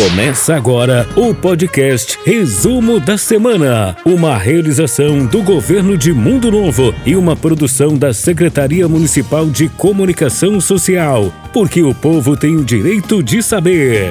[0.00, 7.14] Começa agora o podcast Resumo da Semana, uma realização do governo de Mundo Novo e
[7.14, 13.42] uma produção da Secretaria Municipal de Comunicação Social, porque o povo tem o direito de
[13.42, 14.10] saber.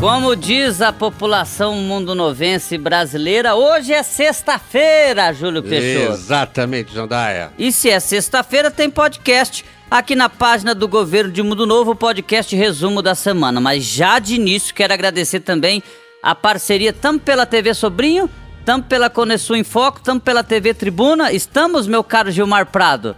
[0.00, 6.12] Como diz a população mundo-novense brasileira, hoje é sexta-feira, Júlio Peixoto.
[6.14, 7.50] Exatamente, Jandaia.
[7.58, 11.96] E se é sexta-feira, tem podcast aqui na página do Governo de Mundo Novo, o
[11.96, 13.60] podcast resumo da semana.
[13.60, 15.82] Mas já de início, quero agradecer também
[16.22, 18.28] a parceria tanto pela TV Sobrinho,
[18.64, 21.32] tanto pela Conesul em Foco, tanto pela TV Tribuna.
[21.32, 23.16] Estamos, meu caro Gilmar Prado?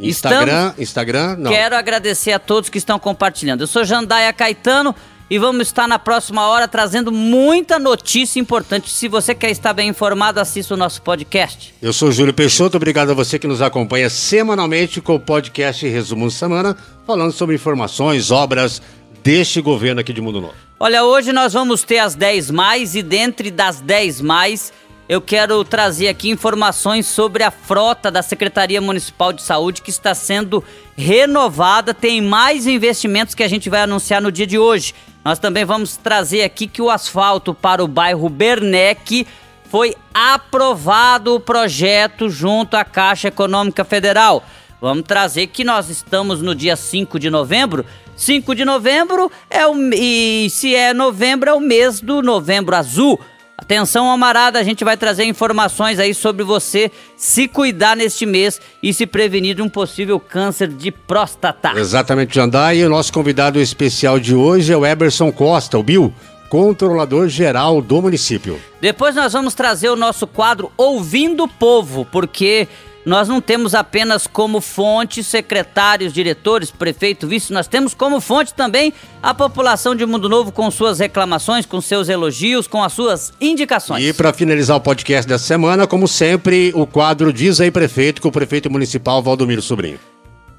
[0.00, 0.78] Instagram, Estamos?
[0.78, 1.50] Instagram, não.
[1.50, 3.62] Quero agradecer a todos que estão compartilhando.
[3.62, 4.94] Eu sou Jandaia Caetano
[5.30, 8.90] e vamos estar na próxima hora trazendo muita notícia importante.
[8.90, 11.74] Se você quer estar bem informado, assista o nosso podcast.
[11.82, 16.26] Eu sou Júlio Peixoto, obrigado a você que nos acompanha semanalmente com o podcast Resumo
[16.26, 18.80] da Semana, falando sobre informações, obras
[19.22, 20.54] deste governo aqui de Mundo Novo.
[20.80, 24.72] Olha, hoje nós vamos ter as 10 mais e dentre das 10 mais,
[25.08, 30.14] eu quero trazer aqui informações sobre a frota da Secretaria Municipal de Saúde que está
[30.14, 30.62] sendo
[30.96, 34.94] renovada, tem mais investimentos que a gente vai anunciar no dia de hoje.
[35.24, 39.26] Nós também vamos trazer aqui que o asfalto para o bairro Bernec
[39.70, 44.42] foi aprovado o projeto junto à Caixa Econômica Federal.
[44.80, 47.84] Vamos trazer que nós estamos no dia 5 de novembro.
[48.16, 53.20] 5 de novembro é o e se é novembro é o mês do Novembro Azul.
[53.68, 58.94] Atenção, amarada, a gente vai trazer informações aí sobre você se cuidar neste mês e
[58.94, 61.78] se prevenir de um possível câncer de próstata.
[61.78, 62.78] Exatamente, Jandai.
[62.78, 66.10] E o nosso convidado especial de hoje é o Eberson Costa, o Bill,
[66.48, 68.58] controlador geral do município.
[68.80, 72.66] Depois nós vamos trazer o nosso quadro Ouvindo o Povo, porque
[73.04, 78.92] nós não temos apenas como fonte secretários, diretores, prefeito, vice, nós temos como fonte também
[79.22, 84.04] a população de Mundo Novo com suas reclamações, com seus elogios, com as suas indicações.
[84.04, 88.28] E para finalizar o podcast dessa semana, como sempre, o quadro Diz aí Prefeito com
[88.28, 89.98] o prefeito municipal Valdomiro Sobrinho.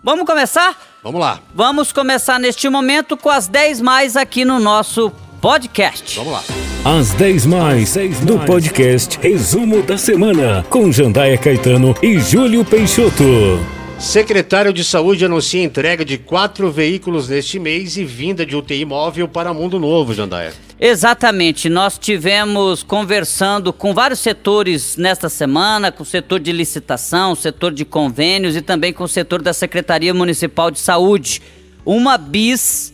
[0.04, 0.78] Vamos começar?
[1.04, 1.40] Vamos lá.
[1.54, 6.16] Vamos começar neste momento com as 10 mais aqui no nosso podcast.
[6.18, 6.69] Vamos lá.
[6.86, 13.60] As 10 mais do podcast Resumo da Semana, com Jandaia Caetano e Júlio Peixoto.
[14.00, 19.28] Secretário de Saúde anuncia entrega de quatro veículos neste mês e vinda de UTI móvel
[19.28, 20.54] para Mundo Novo, Jandaia.
[20.80, 27.36] Exatamente, nós tivemos conversando com vários setores nesta semana, com o setor de licitação, o
[27.36, 31.42] setor de convênios e também com o setor da Secretaria Municipal de Saúde.
[31.86, 32.94] Uma bis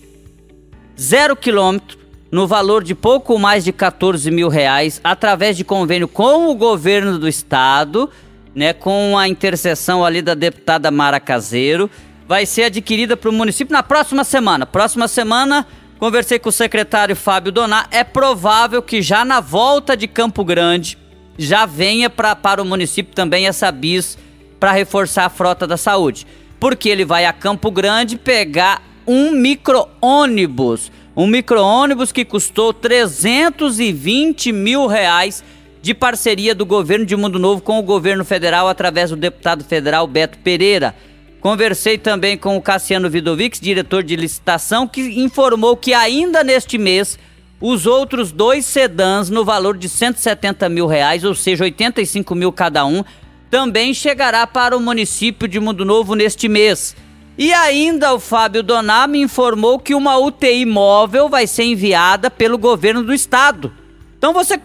[1.00, 6.50] zero quilômetro no valor de pouco mais de 14 mil reais, através de convênio com
[6.50, 8.10] o governo do estado,
[8.54, 11.90] né, com a intercessão ali da deputada Mara Caseiro,
[12.28, 14.66] vai ser adquirida para o município na próxima semana.
[14.66, 15.68] Próxima semana,
[16.00, 20.98] conversei com o secretário Fábio Donar, é provável que já na volta de Campo Grande
[21.38, 24.18] já venha pra, para o município também essa bis
[24.60, 26.26] para reforçar a frota da saúde.
[26.60, 34.86] Porque ele vai a Campo Grande pegar um micro-ônibus um micro-ônibus que custou 320 mil
[34.86, 35.44] reais
[35.82, 40.06] de parceria do governo de Mundo Novo com o governo federal através do deputado federal
[40.08, 40.96] Beto Pereira.
[41.40, 47.20] Conversei também com o Cassiano Vidovics, diretor de licitação, que informou que ainda neste mês
[47.62, 52.86] os outros dois sedãs no valor de 170 mil reais, ou seja, 85 mil cada
[52.86, 53.04] um,
[53.50, 56.96] também chegará para o município de Mundo Novo neste mês.
[57.38, 62.58] E ainda o Fábio Doná me informou que uma UTI móvel vai ser enviada pelo
[62.58, 63.74] governo do estado.
[64.18, 64.60] Então você.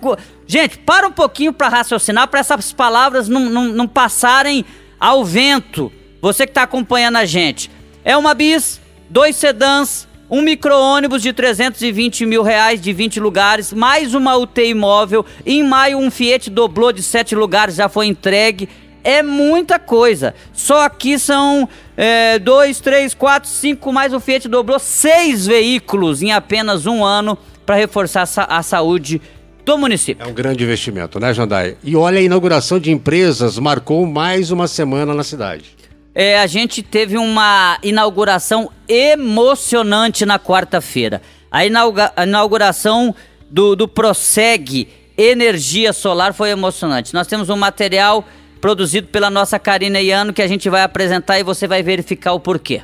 [0.46, 4.64] Gente, para um pouquinho para raciocinar, para essas palavras não, não, não, passarem
[4.98, 5.92] ao vento.
[6.22, 7.70] Você que está acompanhando a gente.
[8.04, 14.14] É uma bis, dois sedãs, um micro-ônibus de 320 mil reais de 20 lugares, mais
[14.14, 15.26] uma UTI móvel.
[15.44, 18.68] Em maio, um Fiat doblô de 7 lugares já foi entregue
[19.02, 20.34] é muita coisa.
[20.52, 26.32] Só aqui são é, dois, três, quatro, cinco, mais o Fiat dobrou seis veículos em
[26.32, 29.20] apenas um ano para reforçar a saúde
[29.64, 30.24] do município.
[30.24, 31.76] É um grande investimento, né, Jandai?
[31.82, 35.76] E olha, a inauguração de empresas marcou mais uma semana na cidade.
[36.14, 41.22] É, a gente teve uma inauguração emocionante na quarta-feira.
[41.50, 43.14] A, inauga a inauguração
[43.48, 47.14] do, do Proseg Energia Solar foi emocionante.
[47.14, 48.24] Nós temos um material
[48.60, 52.40] produzido pela nossa Karina Iano, que a gente vai apresentar e você vai verificar o
[52.40, 52.82] porquê.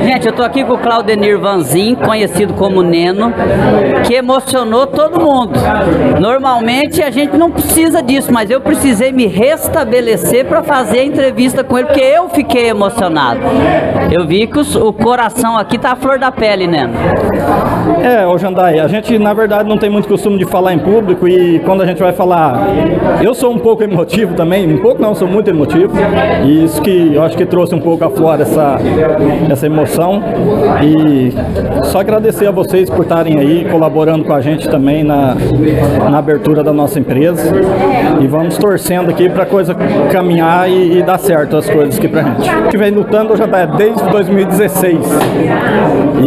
[0.00, 3.32] Gente, eu tô aqui com o Claudenir Vanzin, conhecido como Neno,
[4.04, 5.52] que emocionou todo mundo.
[6.18, 11.62] Normalmente a gente não precisa disso, mas eu precisei me restabelecer para fazer a entrevista
[11.62, 13.40] com ele, porque eu fiquei emocionado.
[14.10, 16.94] Eu vi que o coração aqui tá a flor da pele, Neno.
[18.02, 21.28] É, ô Jandai, a gente na verdade não tem muito costume de falar em público
[21.28, 22.66] e quando a gente vai falar,
[23.22, 25.92] eu sou um pouco emotivo também, um pouco não, sou muito emotivo,
[26.44, 28.78] e isso que eu acho que trouxe um pouco a flor essa,
[29.50, 29.81] essa emoção.
[30.82, 31.32] E
[31.84, 35.36] só agradecer a vocês por estarem aí colaborando com a gente também na,
[36.10, 37.52] na abertura da nossa empresa.
[38.20, 39.74] E vamos torcendo aqui para a coisa
[40.10, 42.48] caminhar e, e, dar certo as coisas aqui para a gente.
[42.48, 44.98] A gente vem lutando já desde 2016.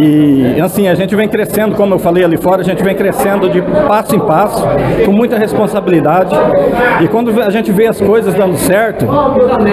[0.00, 3.48] E assim, a gente vem crescendo, como eu falei ali fora, a gente vem crescendo
[3.48, 4.64] de passo em passo,
[5.04, 6.34] com muita responsabilidade.
[7.02, 9.06] E quando a gente vê as coisas dando certo,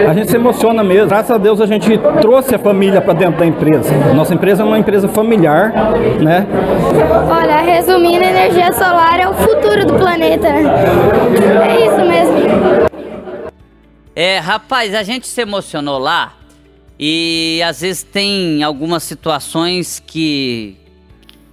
[0.10, 1.10] a gente se emociona mesmo.
[1.10, 3.73] Graças a Deus a gente trouxe a família para dentro da empresa.
[4.14, 5.74] Nossa empresa é uma empresa familiar,
[6.22, 6.46] né?
[7.30, 10.48] Olha, resumindo, a energia solar é o futuro do planeta.
[10.48, 12.90] É isso mesmo.
[14.16, 16.34] É, rapaz, a gente se emocionou lá
[17.00, 20.78] e às vezes tem algumas situações que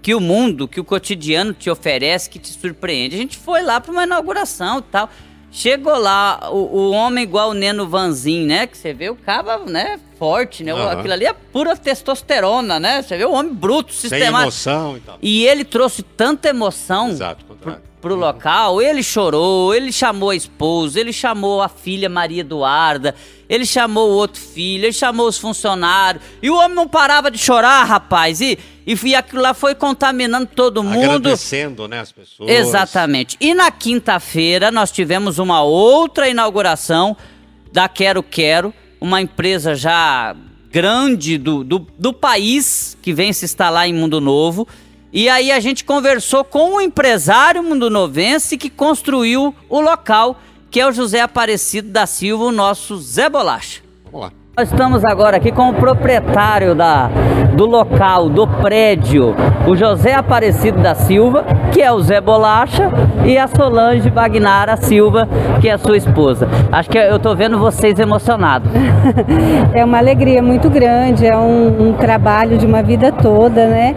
[0.03, 3.15] que o mundo, que o cotidiano te oferece, que te surpreende.
[3.15, 5.11] A gente foi lá para uma inauguração e tal.
[5.53, 8.67] Chegou lá o, o, homem igual o Neno Vanzin, né?
[8.67, 9.99] Que você vê o caba, né?
[10.19, 10.73] Forte, né?
[10.73, 10.89] Uhum.
[10.89, 13.03] Aquilo ali é pura testosterona, né?
[13.03, 14.53] Você vê o homem bruto, sistemático.
[14.53, 15.19] Sem emoção e tal.
[15.21, 18.81] E ele trouxe tanta emoção Exato, pro, pro local.
[18.81, 23.15] Ele chorou, ele chamou a esposa, ele chamou a filha Maria Eduarda,
[23.49, 26.23] ele chamou o outro filho, ele chamou os funcionários.
[26.43, 28.41] E o homem não parava de chorar, rapaz.
[28.41, 31.05] E e, aquilo lá foi contaminando todo mundo.
[31.05, 32.51] Agradecendo, né, as pessoas.
[32.51, 33.37] Exatamente.
[33.41, 37.17] E na quinta-feira nós tivemos uma outra inauguração
[37.73, 40.35] da Quero Quero, uma empresa já
[40.73, 44.67] grande do, do, do país que vem se instalar em Mundo Novo.
[45.13, 50.41] E aí a gente conversou com um empresário mundo novense que construiu o local,
[50.71, 53.83] que é o José Aparecido da Silva, o nosso Zé Bolacha.
[54.05, 54.40] Vamos lá.
[54.61, 57.09] Nós estamos agora aqui com o proprietário da,
[57.55, 59.35] do local, do prédio,
[59.67, 62.91] o José Aparecido da Silva, que é o Zé Bolacha,
[63.25, 65.27] e a Solange Bagnara Silva,
[65.63, 66.47] que é a sua esposa.
[66.71, 68.71] Acho que eu estou vendo vocês emocionados.
[69.73, 73.95] é uma alegria muito grande, é um, um trabalho de uma vida toda, né?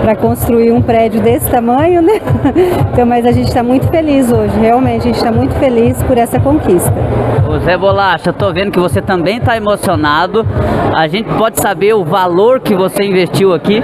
[0.00, 2.20] Para construir um prédio desse tamanho, né?
[2.94, 6.16] Então, mas a gente está muito feliz hoje, realmente, a gente está muito feliz por
[6.16, 6.92] essa conquista.
[7.48, 12.04] O Zé Bolacha, estou vendo que você também está emocionado a gente pode saber o
[12.04, 13.82] valor que você investiu aqui?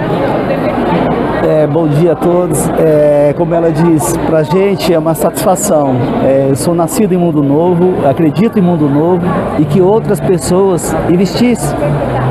[1.43, 2.69] É, bom dia a todos.
[2.77, 5.95] É, como ela diz, para a gente é uma satisfação.
[6.23, 9.25] É, eu sou nascido em Mundo Novo, acredito em Mundo Novo
[9.57, 11.75] e que outras pessoas investissem.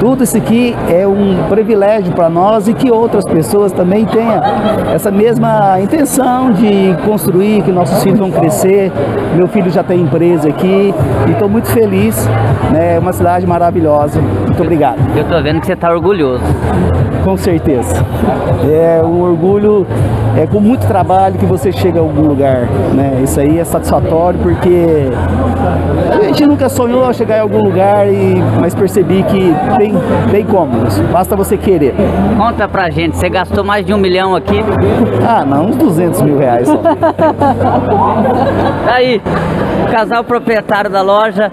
[0.01, 4.41] Tudo isso aqui é um privilégio para nós e que outras pessoas também tenham
[4.95, 8.91] essa mesma intenção de construir, que nossos filhos vão crescer.
[9.37, 10.95] Meu filho já tem empresa aqui
[11.29, 12.27] e estou muito feliz.
[12.73, 12.95] Né?
[12.95, 14.19] É uma cidade maravilhosa.
[14.61, 14.99] Muito obrigado.
[15.17, 16.45] Eu estou vendo que você está orgulhoso.
[17.25, 18.05] Com certeza.
[18.71, 19.87] É, um orgulho,
[20.37, 23.23] é com muito trabalho que você chega a algum lugar, né?
[23.25, 25.09] Isso aí é satisfatório porque
[26.11, 29.95] a gente nunca sonhou chegar em algum lugar, e, mas percebi que tem,
[30.31, 30.73] tem como,
[31.11, 31.95] basta você querer.
[32.37, 34.63] Conta pra gente, você gastou mais de um milhão aqui?
[35.27, 36.83] Ah, não, uns 200 mil reais só.
[38.93, 39.23] Aí,
[39.91, 41.51] casal proprietário da loja,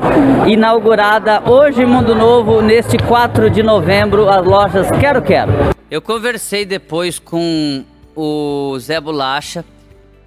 [0.47, 5.51] inaugurada hoje Mundo Novo, neste 4 de novembro, as lojas Quero Quero.
[5.89, 7.83] Eu conversei depois com
[8.15, 9.65] o Zé Bolacha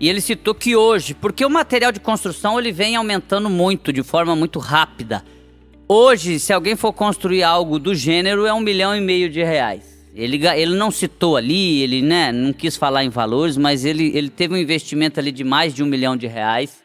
[0.00, 4.02] e ele citou que hoje, porque o material de construção ele vem aumentando muito, de
[4.02, 5.24] forma muito rápida.
[5.86, 10.04] Hoje, se alguém for construir algo do gênero, é um milhão e meio de reais.
[10.12, 14.30] Ele, ele não citou ali, ele né, não quis falar em valores, mas ele, ele
[14.30, 16.82] teve um investimento ali de mais de um milhão de reais,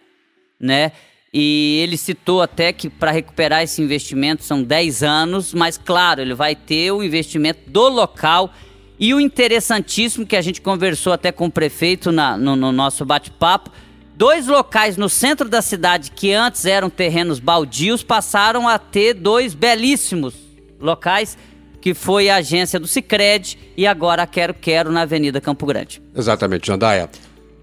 [0.59, 0.91] né?
[1.37, 6.33] E ele citou até que para recuperar esse investimento são 10 anos, mas claro, ele
[6.33, 8.53] vai ter o investimento do local.
[8.97, 13.03] E o interessantíssimo que a gente conversou até com o prefeito na, no, no nosso
[13.03, 13.69] bate-papo,
[14.15, 19.53] dois locais no centro da cidade que antes eram terrenos baldios passaram a ter dois
[19.53, 20.35] belíssimos
[20.79, 21.37] locais
[21.81, 26.01] que foi a agência do Cicred e agora Quero Quero na Avenida Campo Grande.
[26.15, 27.09] Exatamente, Jandaia.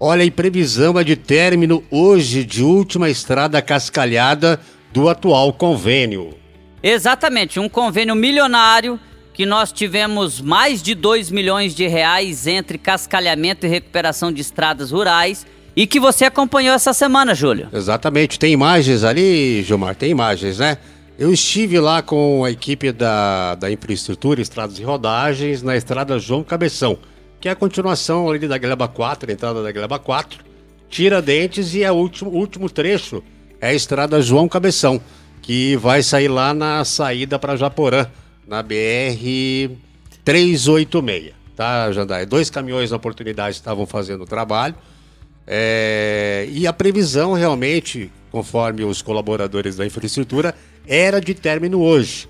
[0.05, 4.59] Olha, em previsão é de término hoje de última estrada cascalhada
[4.91, 6.31] do atual convênio.
[6.83, 8.99] Exatamente, um convênio milionário
[9.33, 14.91] que nós tivemos mais de 2 milhões de reais entre cascalhamento e recuperação de estradas
[14.91, 17.69] rurais e que você acompanhou essa semana, Júlio.
[17.71, 20.79] Exatamente, tem imagens ali, Gilmar, tem imagens, né?
[21.17, 26.43] Eu estive lá com a equipe da, da infraestrutura, estradas e rodagens, na estrada João
[26.43, 26.97] Cabeção,
[27.43, 30.45] que é a continuação ali da Gleba 4, a entrada da Gleba 4,
[30.89, 33.21] Tiradentes e é o último, último trecho
[33.59, 35.01] é a estrada João Cabeção,
[35.41, 38.07] que vai sair lá na saída para Japorã,
[38.47, 39.75] na BR
[40.23, 42.25] 386, tá, Jandai?
[42.25, 44.75] Dois caminhões na oportunidade estavam fazendo o trabalho.
[45.45, 50.55] É, e a previsão realmente, conforme os colaboradores da infraestrutura,
[50.87, 52.25] era de término hoje.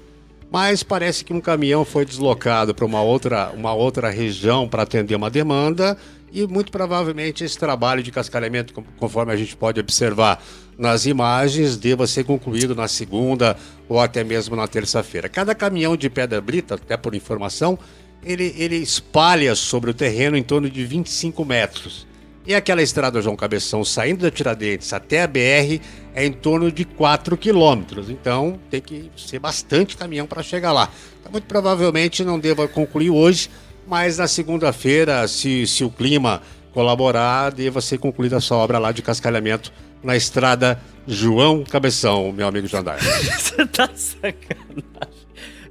[0.54, 5.16] Mas parece que um caminhão foi deslocado para uma outra, uma outra região para atender
[5.16, 5.98] uma demanda
[6.32, 10.44] e muito provavelmente esse trabalho de cascalhamento, conforme a gente pode observar
[10.78, 13.58] nas imagens, deva ser concluído na segunda
[13.90, 15.28] ou até mesmo na terça-feira.
[15.28, 17.80] Cada caminhão de pedra brita, até por informação,
[18.24, 22.06] ele, ele espalha sobre o terreno em torno de 25 metros.
[22.46, 25.80] E aquela estrada João Cabeção saindo da Tiradentes até a BR
[26.14, 28.10] é em torno de 4 quilômetros.
[28.10, 30.90] Então tem que ser bastante caminhão para chegar lá.
[31.20, 33.50] Então, muito provavelmente não deva concluir hoje,
[33.88, 36.42] mas na segunda-feira, se, se o clima
[36.74, 39.72] colaborar, deva ser concluída essa obra lá de cascalhamento
[40.04, 42.98] na estrada João Cabeção, meu amigo Jandar.
[43.40, 44.84] Você tá sacanagem.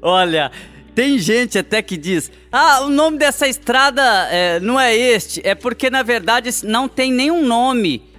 [0.00, 0.50] Olha,
[0.94, 5.54] tem gente até que diz: ah, o nome dessa estrada é, não é este, é
[5.54, 8.10] porque na verdade não tem nenhum nome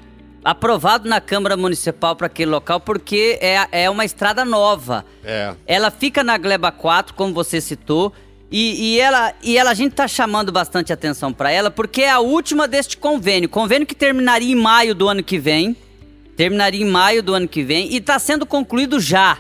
[0.44, 5.06] aprovado na Câmara Municipal para aquele local, porque é, é uma estrada nova.
[5.24, 5.54] É.
[5.66, 8.14] Ela fica na Gleba 4, como você citou.
[8.52, 12.12] E, e, ela, e ela, a gente está chamando bastante atenção para ela porque é
[12.12, 13.50] a última deste convênio.
[13.50, 15.76] Convênio que terminaria em maio do ano que vem.
[16.36, 19.40] Terminaria em maio do ano que vem e está sendo concluído já.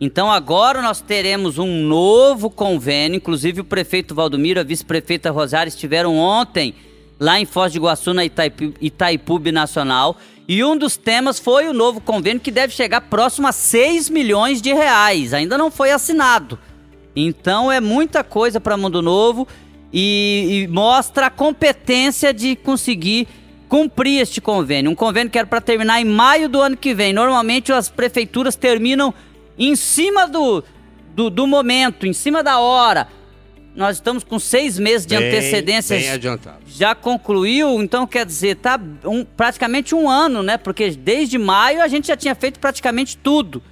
[0.00, 3.16] Então agora nós teremos um novo convênio.
[3.16, 6.74] Inclusive o prefeito Valdomiro, a vice-prefeita Rosário estiveram ontem
[7.18, 10.16] lá em Foz do Iguaçu, na Itaipu, Itaipu Nacional.
[10.46, 14.62] E um dos temas foi o novo convênio que deve chegar próximo a 6 milhões
[14.62, 15.34] de reais.
[15.34, 16.58] Ainda não foi assinado.
[17.14, 19.48] Então é muita coisa para Mundo Novo
[19.92, 23.26] e, e, mostra a competência de conseguir
[23.68, 24.90] cumprir este convênio.
[24.90, 27.12] Um convênio que era para terminar em maio do ano que vem.
[27.12, 29.12] Normalmente as prefeituras terminam
[29.58, 30.62] em cima do,
[31.14, 33.08] do, do momento, em cima da hora.
[33.74, 35.96] Nós estamos com seis meses de bem, antecedência.
[35.96, 36.58] Bem adiantado.
[36.66, 40.56] Já concluiu, então quer dizer, tá um, praticamente um ano, né?
[40.56, 43.62] Porque desde maio a gente já tinha feito praticamente tudo.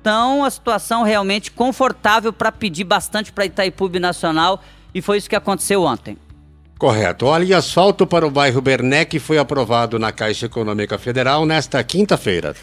[0.00, 4.62] Então, a situação realmente confortável para pedir bastante para Itaipu Nacional
[4.94, 6.18] e foi isso que aconteceu ontem.
[6.78, 7.24] Correto.
[7.24, 12.54] Olha, e asfalto para o bairro Bernec foi aprovado na Caixa Econômica Federal nesta quinta-feira.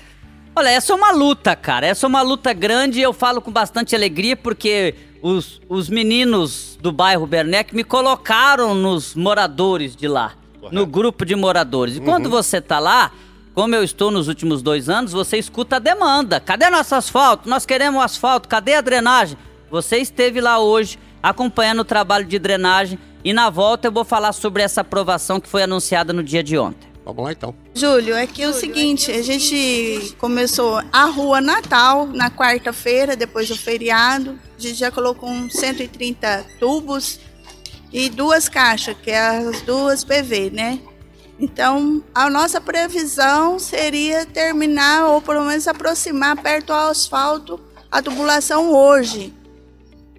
[0.56, 1.88] Olha, essa é uma luta, cara.
[1.88, 6.78] Essa é uma luta grande e eu falo com bastante alegria porque os, os meninos
[6.82, 10.76] do bairro Bernec me colocaram nos moradores de lá, Correto.
[10.76, 11.96] no grupo de moradores.
[11.96, 12.06] E uhum.
[12.06, 13.12] quando você tá lá,
[13.54, 16.40] como eu estou nos últimos dois anos, você escuta a demanda.
[16.40, 17.50] Cadê nosso asfalto?
[17.50, 18.50] Nós queremos asfalto.
[18.50, 19.38] Cadê a drenagem?
[19.70, 24.34] Você esteve lá hoje acompanhando o trabalho de drenagem e na volta eu vou falar
[24.34, 26.91] sobre essa aprovação que foi anunciada no dia de ontem.
[27.12, 27.54] Vamos lá então.
[27.76, 33.50] Júlio, é que é o seguinte, a gente começou a Rua Natal na quarta-feira, depois
[33.50, 34.40] do feriado.
[34.58, 37.20] A gente já colocou uns 130 tubos
[37.92, 40.80] e duas caixas, que é as duas PV, né?
[41.38, 47.60] Então, a nossa previsão seria terminar ou pelo menos aproximar perto ao asfalto
[47.92, 49.34] a tubulação hoje.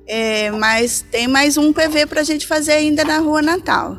[0.07, 3.99] É, mas tem mais um PV para a gente fazer ainda na Rua Natal.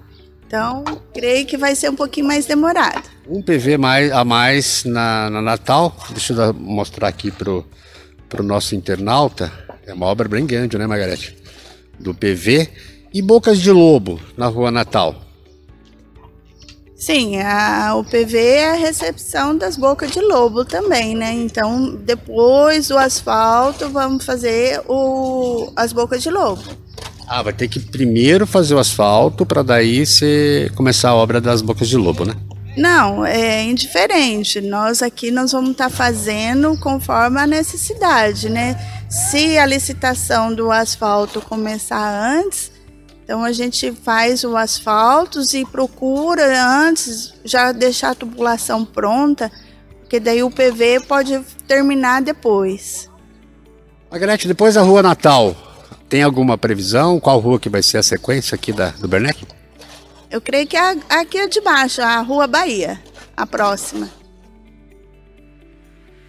[0.53, 3.09] Então, creio que vai ser um pouquinho mais demorado.
[3.27, 5.95] Um PV mais, a mais na, na Natal.
[6.11, 7.65] Deixa eu mostrar aqui pro,
[8.29, 9.51] pro nosso internauta.
[9.83, 11.35] É uma obra bem grande, né, Margarete?
[11.99, 12.69] Do PV.
[13.11, 15.15] E Bocas de Lobo na Rua Natal.
[16.95, 21.33] Sim, a, o PV é a recepção das bocas de lobo também, né?
[21.33, 26.82] Então, depois do asfalto, vamos fazer o, as bocas de lobo.
[27.35, 31.63] Ah, vai ter que primeiro fazer o asfalto para daí você começar a obra das
[31.63, 32.35] bocas de lobo, né?
[32.77, 34.61] Não, é indiferente.
[34.61, 38.79] Nós aqui nós vamos estar tá fazendo conforme a necessidade, né?
[39.09, 42.71] Se a licitação do asfalto começar antes,
[43.23, 49.51] então a gente faz o asfalto e procura antes já deixar a tubulação pronta,
[50.01, 53.09] porque daí o PV pode terminar depois.
[54.11, 55.72] Margarete, depois da Rua Natal,
[56.13, 57.19] tem alguma previsão?
[57.19, 59.47] Qual rua que vai ser a sequência aqui da, do Bernec?
[60.29, 63.01] Eu creio que é aqui é de baixo, a Rua Bahia,
[63.35, 64.07] a próxima.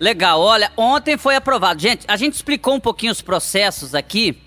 [0.01, 1.83] Legal, olha, ontem foi aprovado.
[1.83, 4.41] Gente, a gente explicou um pouquinho os processos aqui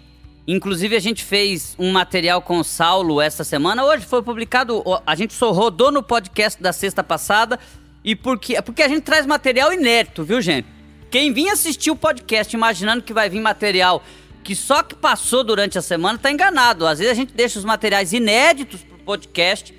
[0.48, 3.84] Inclusive, a gente fez um material com o Saulo essa semana.
[3.84, 7.60] Hoje foi publicado, a gente só rodou no podcast da sexta passada.
[8.01, 10.65] E porque, porque a gente traz material inédito, viu, gente?
[11.12, 14.01] Quem vinha assistir o podcast imaginando que vai vir material
[14.48, 16.88] que só que passou durante a semana tá enganado.
[16.88, 19.75] Às vezes a gente deixa os materiais inéditos pro podcast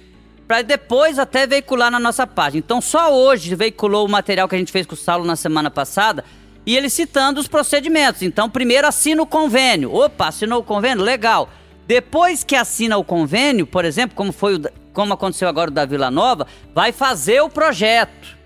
[0.47, 2.59] para depois até veicular na nossa página.
[2.59, 5.71] Então só hoje veiculou o material que a gente fez com o Saulo na semana
[5.71, 6.23] passada
[6.67, 8.21] e ele citando os procedimentos.
[8.21, 9.91] Então primeiro assina o convênio.
[9.95, 11.03] Opa, assinou o convênio?
[11.03, 11.49] Legal.
[11.87, 14.61] Depois que assina o convênio, por exemplo, como foi o,
[14.93, 18.37] como aconteceu agora o da Vila Nova, vai fazer o projeto.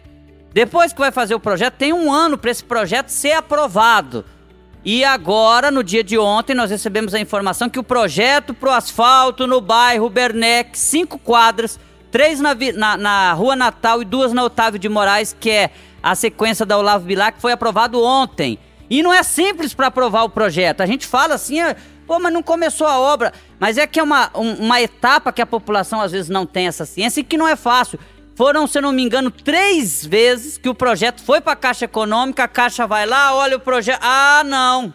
[0.53, 4.25] Depois que vai fazer o projeto, tem um ano para esse projeto ser aprovado.
[4.85, 9.47] E agora, no dia de ontem, nós recebemos a informação que o projeto pro asfalto
[9.47, 11.79] no bairro Bernec, cinco quadras,
[12.11, 15.71] três na, na, na, Rua Natal e duas na Otávio de Moraes, que é
[16.03, 18.59] a sequência da Olavo Bilac, foi aprovado ontem.
[18.91, 20.81] E não é simples para aprovar o projeto.
[20.81, 23.33] A gente fala assim, ah, pô, mas não começou a obra.
[23.61, 26.67] Mas é que é uma, um, uma etapa que a população às vezes não tem
[26.67, 28.01] essa ciência e que não é fácil.
[28.35, 31.85] Foram, se eu não me engano, três vezes que o projeto foi para a Caixa
[31.85, 34.01] Econômica, a Caixa vai lá, olha o projeto.
[34.03, 34.93] Ah, não.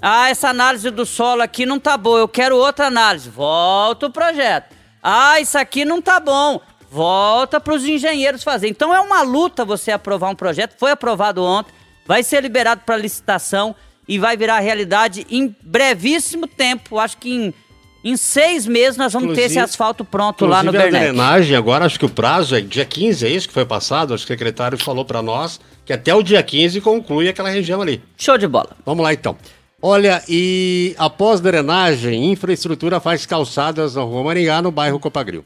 [0.00, 3.28] Ah, essa análise do solo aqui não tá boa, eu quero outra análise.
[3.28, 4.74] Volta o projeto.
[5.02, 6.60] Ah, isso aqui não tá bom.
[6.90, 8.68] Volta para os engenheiros fazer.
[8.68, 10.74] Então é uma luta você aprovar um projeto.
[10.78, 11.72] Foi aprovado ontem,
[12.06, 13.76] vai ser liberado para licitação
[14.08, 16.98] e vai virar realidade em brevíssimo tempo.
[16.98, 17.54] Acho que em
[18.02, 20.96] em seis meses nós vamos inclusive, ter esse asfalto pronto lá no Bernete.
[20.96, 24.14] a drenagem, agora acho que o prazo é dia 15, é isso que foi passado?
[24.14, 27.82] Acho que o secretário falou para nós que até o dia 15 conclui aquela região
[27.82, 28.02] ali.
[28.16, 28.76] Show de bola.
[28.86, 29.36] Vamos lá então.
[29.82, 35.44] Olha, e após drenagem, infraestrutura faz calçadas na Rua Maringá, no bairro Copagril.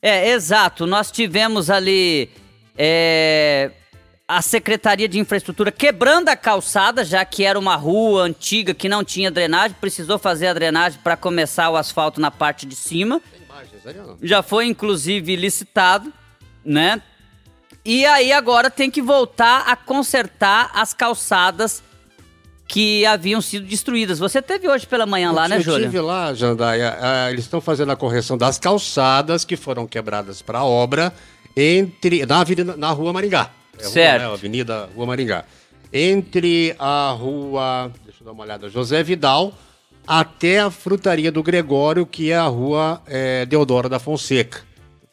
[0.00, 0.86] É, exato.
[0.86, 2.30] Nós tivemos ali
[2.76, 3.70] é,
[4.26, 9.04] a Secretaria de Infraestrutura quebrando a calçada, já que era uma rua antiga que não
[9.04, 13.20] tinha drenagem, precisou fazer a drenagem para começar o asfalto na parte de cima.
[14.22, 16.10] Já foi inclusive licitado,
[16.64, 17.02] né?
[17.84, 21.82] E aí agora tem que voltar a consertar as calçadas
[22.66, 24.18] que haviam sido destruídas.
[24.18, 25.80] Você teve hoje pela manhã lá, né, Júlio?
[25.80, 26.96] Eu tive lá, Jandaia.
[26.98, 31.12] Ah, eles estão fazendo a correção das calçadas que foram quebradas para a obra
[31.54, 33.50] entre na, avenida, na rua Maringá.
[33.78, 34.22] É certo.
[34.22, 35.44] Rua, né, Avenida Rua Maringá.
[35.92, 39.52] Entre a rua, deixa eu dar uma olhada, José Vidal,
[40.06, 44.62] até a frutaria do Gregório, que é a rua é, Deodora da Fonseca.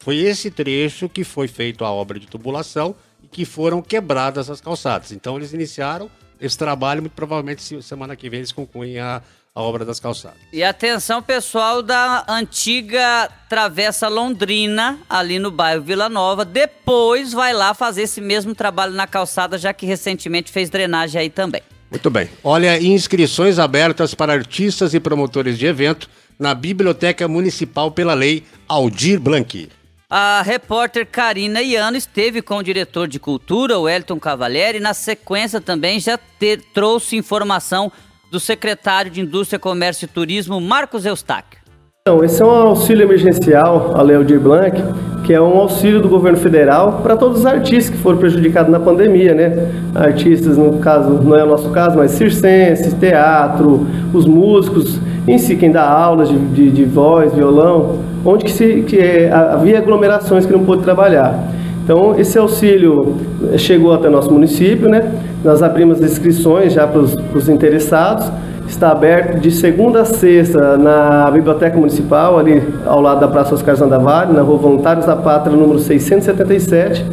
[0.00, 4.60] Foi esse trecho que foi feito a obra de tubulação e que foram quebradas as
[4.60, 5.12] calçadas.
[5.12, 6.10] Então eles iniciaram
[6.40, 9.22] esse trabalho, muito provavelmente semana que vem eles concluem a,
[9.54, 10.38] a obra das calçadas.
[10.52, 17.74] E atenção pessoal da antiga Travessa Londrina, ali no bairro Vila Nova, depois vai lá
[17.74, 21.62] fazer esse mesmo trabalho na calçada, já que recentemente fez drenagem aí também.
[21.90, 22.30] Muito bem.
[22.42, 29.20] Olha, inscrições abertas para artistas e promotores de evento na Biblioteca Municipal pela Lei Aldir
[29.20, 29.68] Blanqui.
[30.08, 34.94] A repórter Karina Iano esteve com o diretor de cultura, o Elton Cavalieri, e na
[34.94, 37.92] sequência também já ter, trouxe informação
[38.32, 41.60] do secretário de Indústria, Comércio e Turismo, Marcos Eustáquio.
[42.00, 44.82] Então, esse é um auxílio emergencial, a Lei Aldir Blanc,
[45.22, 48.80] que é um auxílio do governo federal para todos os artistas que foram prejudicados na
[48.80, 49.70] pandemia, né?
[49.94, 55.54] Artistas, no caso, não é o nosso caso, mas circenses, teatro, os músicos, em si,
[55.54, 60.46] quem dá aulas de, de, de voz, violão, onde que, se, que é, havia aglomerações
[60.46, 61.52] que não pôde trabalhar.
[61.84, 63.16] Então, esse auxílio
[63.58, 65.12] chegou até nosso município, né?
[65.44, 68.30] Nós abrimos inscrições já para os interessados.
[68.68, 73.74] Está aberto de segunda a sexta na Biblioteca Municipal, ali ao lado da Praça Oscar
[73.74, 77.04] Zandavari, na Rua Voluntários da Pátria, número 677,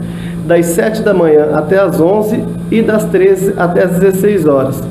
[0.45, 4.81] das 7 da manhã até as 11 e das 13 até as 16 horas.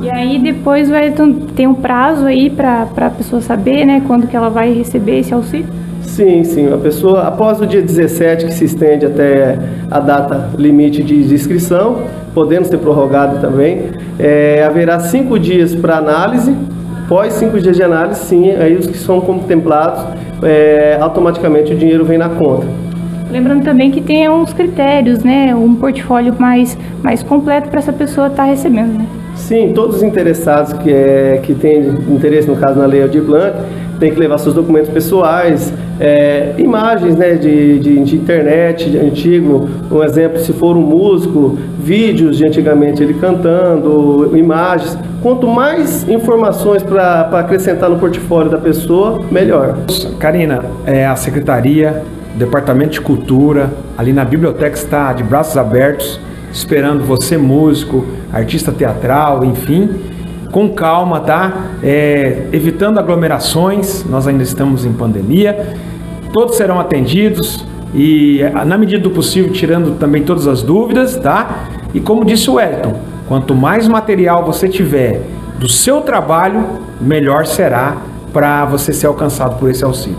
[0.00, 1.12] E aí depois vai
[1.54, 5.34] ter um prazo aí para a pessoa saber, né, quando que ela vai receber esse
[5.34, 5.66] auxílio?
[6.02, 6.72] Sim, sim.
[6.72, 9.58] A pessoa, após o dia 17, que se estende até
[9.90, 12.02] a data limite de inscrição,
[12.34, 16.54] podendo ser prorrogado também, é, haverá cinco dias para análise.
[17.04, 20.04] Após cinco dias de análise, sim, aí os que são contemplados,
[20.42, 22.66] é, automaticamente o dinheiro vem na conta.
[23.30, 25.54] Lembrando também que tem uns critérios, né?
[25.54, 29.06] Um portfólio mais, mais completo para essa pessoa estar tá recebendo, né?
[29.34, 33.56] Sim, todos os interessados que, é, que têm interesse, no caso, na Lei Aldir Blanc,
[34.00, 39.68] tem que levar seus documentos pessoais, é, imagens né, de, de, de, internet de antigo,
[39.90, 44.96] um exemplo, se for um músico, vídeos de antigamente ele cantando, imagens.
[45.22, 49.78] Quanto mais informações para acrescentar no portfólio da pessoa, melhor.
[50.18, 52.02] Karina, é, a Secretaria,
[52.36, 56.20] Departamento de Cultura, ali na biblioteca está de braços abertos,
[56.52, 59.90] esperando você, músico, artista teatral, enfim
[60.50, 61.68] com calma, tá?
[61.82, 65.76] É, evitando aglomerações, nós ainda estamos em pandemia.
[66.32, 71.68] Todos serão atendidos e, na medida do possível, tirando também todas as dúvidas, tá?
[71.94, 72.94] E como disse o Elton,
[73.28, 75.20] Quanto mais material você tiver
[75.58, 76.64] do seu trabalho,
[76.98, 77.98] melhor será
[78.32, 80.18] para você ser alcançado por esse auxílio.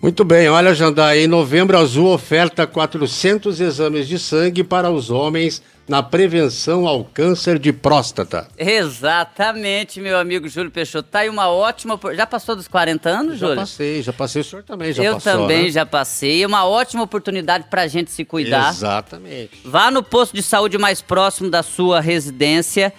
[0.00, 5.62] Muito bem, olha, Jandai, em novembro azul oferta 400 exames de sangue para os homens
[5.88, 8.46] na prevenção ao câncer de próstata.
[8.58, 11.08] Exatamente, meu amigo Júlio Peixoto.
[11.08, 11.98] Tá aí uma ótima.
[12.14, 13.54] Já passou dos 40 anos, já Júlio?
[13.54, 14.42] Já passei, já passei.
[14.42, 15.32] O senhor também já Eu passou.
[15.32, 15.70] Eu também né?
[15.70, 16.42] já passei.
[16.42, 18.70] É uma ótima oportunidade para a gente se cuidar.
[18.70, 19.60] Exatamente.
[19.64, 22.92] Vá no posto de saúde mais próximo da sua residência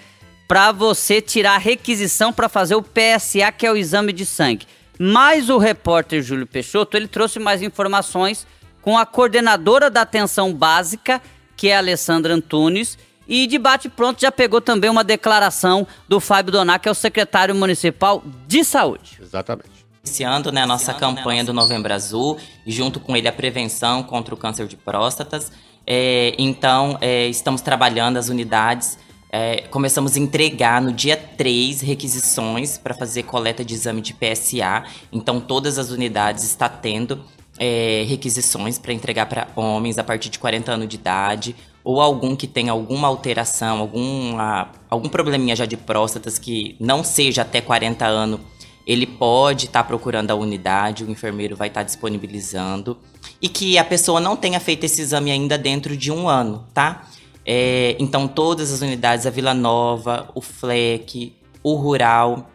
[0.47, 4.65] para você tirar a requisição para fazer o PSA, que é o exame de sangue.
[4.99, 8.47] Mas o repórter Júlio Peixoto, ele trouxe mais informações
[8.81, 11.21] com a coordenadora da atenção básica,
[11.55, 16.19] que é a Alessandra Antunes, e de bate pronto já pegou também uma declaração do
[16.19, 19.19] Fábio Doná, que é o secretário municipal de saúde.
[19.21, 19.85] Exatamente.
[20.03, 24.33] Iniciando né, a nossa campanha do Novembro Azul e junto com ele a prevenção contra
[24.33, 25.51] o câncer de próstatas.
[25.85, 28.97] É, então, é, estamos trabalhando as unidades
[29.29, 34.85] é, começamos a entregar no dia 3 requisições para fazer coleta de exame de PSA.
[35.11, 37.23] Então, todas as unidades estão tendo
[37.59, 42.35] é, requisições para entregar para homens a partir de 40 anos de idade ou algum
[42.35, 48.05] que tenha alguma alteração, alguma, algum probleminha já de próstatas que não seja até 40
[48.05, 48.39] anos.
[48.85, 52.97] Ele pode estar tá procurando a unidade, o enfermeiro vai estar tá disponibilizando.
[53.41, 57.07] E que a pessoa não tenha feito esse exame ainda dentro de um ano, tá?
[57.49, 61.33] É, então, todas as unidades, a Vila Nova, o FLEC,
[61.63, 62.51] o Rural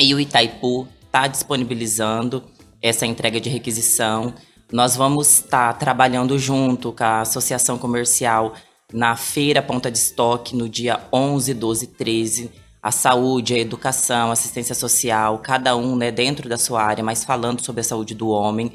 [0.00, 2.42] e o Itaipu tá disponibilizando
[2.80, 4.32] essa entrega de requisição.
[4.72, 8.54] Nós vamos estar tá trabalhando junto com a Associação Comercial
[8.90, 12.50] na Feira Ponta de Estoque no dia 11, 12 e 13.
[12.82, 17.22] A saúde, a educação, a assistência social, cada um né, dentro da sua área, mas
[17.22, 18.72] falando sobre a saúde do homem.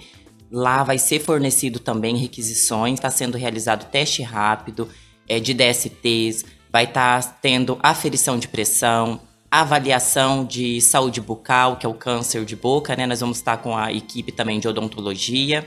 [0.52, 4.88] Lá vai ser fornecido também requisições, está sendo realizado teste rápido,
[5.28, 11.86] é, de DSTs, vai estar tá tendo aferição de pressão, avaliação de saúde bucal, que
[11.86, 13.06] é o câncer de boca, né?
[13.06, 15.66] Nós vamos estar tá com a equipe também de odontologia.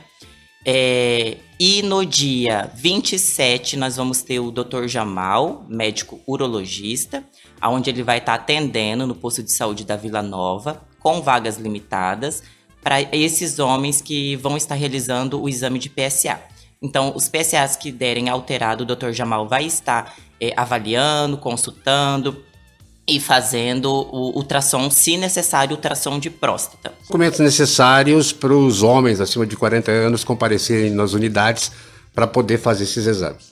[0.65, 4.87] É, e no dia 27, nós vamos ter o Dr.
[4.87, 7.25] Jamal, médico urologista,
[7.63, 11.57] onde ele vai estar tá atendendo no posto de saúde da Vila Nova, com vagas
[11.57, 12.43] limitadas,
[12.83, 16.41] para esses homens que vão estar realizando o exame de PSA.
[16.83, 19.11] Então, os PSAs que derem alterado, o Dr.
[19.13, 22.43] Jamal vai estar é, avaliando, consultando
[23.07, 26.95] e fazendo o ultrassom, se necessário, ultrassom de próstata.
[27.03, 31.71] Documentos necessários para os homens acima de 40 anos comparecerem nas unidades
[32.15, 33.51] para poder fazer esses exames.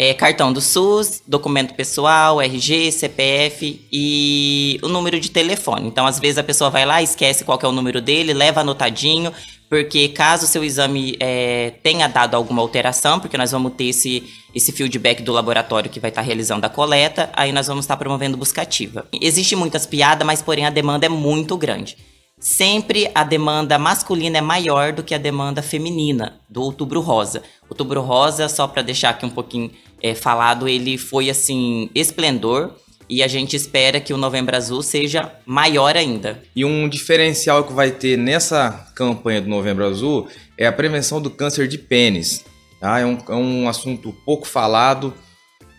[0.00, 5.88] É, cartão do SUS, documento pessoal, RG, CPF e o número de telefone.
[5.88, 9.32] Então, às vezes a pessoa vai lá, esquece qual é o número dele, leva anotadinho,
[9.68, 14.22] porque caso o seu exame é, tenha dado alguma alteração, porque nós vamos ter esse,
[14.54, 17.96] esse feedback do laboratório que vai estar tá realizando a coleta, aí nós vamos estar
[17.96, 19.04] tá promovendo busca ativa.
[19.20, 21.96] Existe muitas piadas, mas porém a demanda é muito grande.
[22.40, 27.42] Sempre a demanda masculina é maior do que a demanda feminina do Outubro Rosa.
[27.68, 32.74] Outubro Rosa, só para deixar aqui um pouquinho é, falado, ele foi assim esplendor
[33.08, 36.42] e a gente espera que o Novembro Azul seja maior ainda.
[36.54, 41.30] E um diferencial que vai ter nessa campanha do Novembro Azul é a prevenção do
[41.30, 42.44] câncer de pênis.
[42.78, 43.00] Tá?
[43.00, 45.14] É, um, é um assunto pouco falado.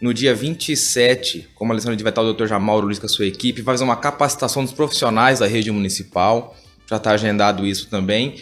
[0.02, 2.48] No dia 27, como a Alessandra vai estar o Dr.
[2.48, 6.56] Jamauro Luiz com a sua equipe, vai fazer uma capacitação dos profissionais da rede municipal.
[6.90, 8.42] Já está agendado isso também.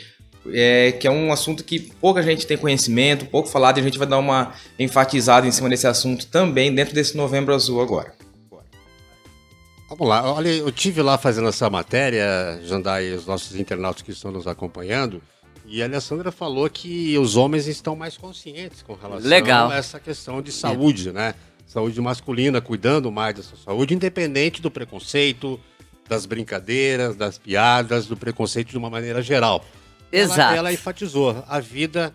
[0.53, 3.97] É, que é um assunto que pouca gente tem conhecimento, pouco falado, e a gente
[3.97, 8.13] vai dar uma enfatizada em cima desse assunto também dentro desse Novembro Azul agora.
[9.89, 14.31] Vamos lá, olha, eu tive lá fazendo essa matéria, Jandai, os nossos internautas que estão
[14.31, 15.21] nos acompanhando,
[15.65, 19.69] e a Alessandra falou que os homens estão mais conscientes com relação Legal.
[19.69, 21.35] a essa questão de saúde, né?
[21.65, 25.59] Saúde masculina, cuidando mais da sua saúde, independente do preconceito,
[26.07, 29.63] das brincadeiras, das piadas, do preconceito de uma maneira geral.
[30.11, 30.41] Exato.
[30.41, 32.13] Ela, ela enfatizou, a vida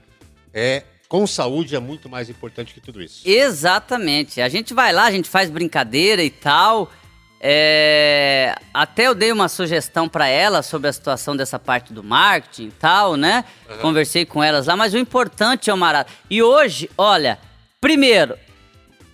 [0.53, 3.21] é com saúde é muito mais importante que tudo isso.
[3.29, 4.41] Exatamente.
[4.41, 6.91] A gente vai lá, a gente faz brincadeira e tal.
[7.39, 8.55] É...
[8.73, 12.71] Até eu dei uma sugestão para ela sobre a situação dessa parte do marketing e
[12.71, 13.45] tal, né?
[13.69, 13.79] Uhum.
[13.79, 16.09] Conversei com elas lá, mas o importante é o Marado.
[16.31, 17.39] E hoje, olha,
[17.79, 18.39] primeiro,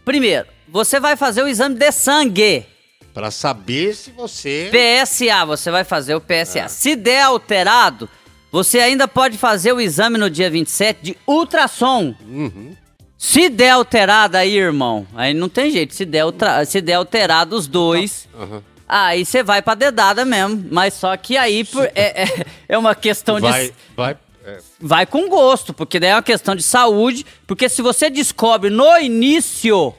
[0.05, 2.65] primeiro, você vai fazer o exame de sangue.
[3.13, 4.71] Para saber se você.
[4.71, 6.61] PSA, você vai fazer o PSA.
[6.61, 6.69] É.
[6.69, 8.09] Se der alterado,
[8.51, 12.15] você ainda pode fazer o exame no dia 27 de ultrassom.
[12.27, 12.75] Uhum.
[13.17, 15.95] Se der alterado aí, irmão, aí não tem jeito.
[15.95, 18.63] Se der, ultra, se der alterado os dois, uhum.
[18.89, 20.65] aí você vai pra dedada mesmo.
[20.71, 23.75] Mas só que aí por, é, é, é, uma questão vai, de.
[23.97, 24.59] Vai, é.
[24.81, 27.27] vai com gosto, porque daí é uma questão de saúde.
[27.47, 29.95] Porque se você descobre no início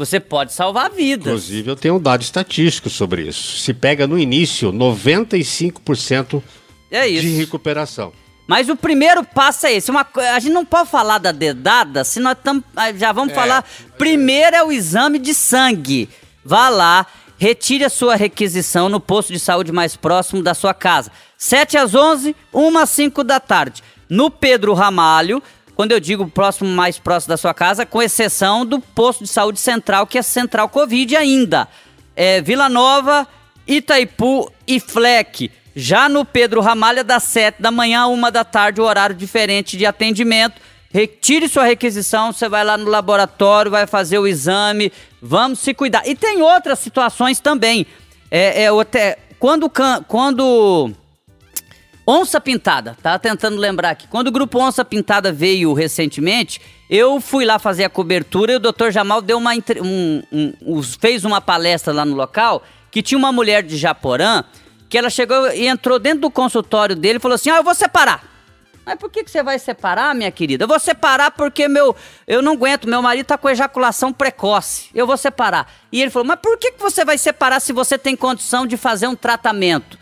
[0.00, 1.26] você pode salvar vidas.
[1.26, 3.58] Inclusive, eu tenho um dado estatístico sobre isso.
[3.58, 6.42] Se pega no início, 95%
[6.90, 7.22] É isso.
[7.22, 8.12] de recuperação.
[8.46, 9.90] Mas o primeiro passo é esse.
[9.90, 13.32] Uma, co- a gente não pode falar da dedada, se nós tam, ah, já vamos
[13.32, 13.34] É.
[13.36, 13.64] falar.
[13.96, 16.08] Primeiro é o exame de sangue.
[16.44, 17.06] Vá lá,
[17.38, 21.12] retire a sua requisição no posto de saúde mais próximo da sua casa.
[21.38, 23.82] 7 às 11, 1 às 5 da tarde.
[24.08, 25.40] No Pedro Ramalho,
[25.76, 29.60] quando eu digo próximo, mais próximo da sua casa, com exceção do posto de saúde
[29.60, 31.68] central, que é Central Covid ainda.
[32.16, 33.28] É Vila Nova,
[33.66, 35.50] Itaipu e Fleck.
[35.74, 39.76] Já no Pedro Ramalha, das 7 da manhã a 1 da tarde, o horário diferente
[39.76, 40.60] de atendimento.
[40.92, 46.02] Retire sua requisição, você vai lá no laboratório, vai fazer o exame, vamos se cuidar.
[46.06, 47.86] E tem outras situações também.
[48.30, 49.70] É, é, até- quando,
[50.08, 50.90] quando
[52.06, 54.08] Onça Pintada, tá tentando lembrar aqui.
[54.08, 58.60] Quando o grupo Onça Pintada veio recentemente, eu fui lá fazer a cobertura e o
[58.60, 58.90] Dr.
[58.90, 60.22] Jamal deu uma um-
[60.60, 64.42] um- fez uma palestra lá no local que tinha uma mulher de Japorã
[64.90, 67.74] que ela chegou e entrou dentro do consultório dele e falou assim: "Ah, eu vou
[67.74, 68.30] separar".
[68.84, 70.64] Mas por que, que você vai separar, minha querida?
[70.64, 71.94] Eu vou separar porque meu,
[72.26, 74.88] eu não aguento, meu marido tá com ejaculação precoce.
[74.92, 75.72] Eu vou separar.
[75.92, 78.76] E ele falou: Mas por que, que você vai separar se você tem condição de
[78.76, 79.96] fazer um tratamento?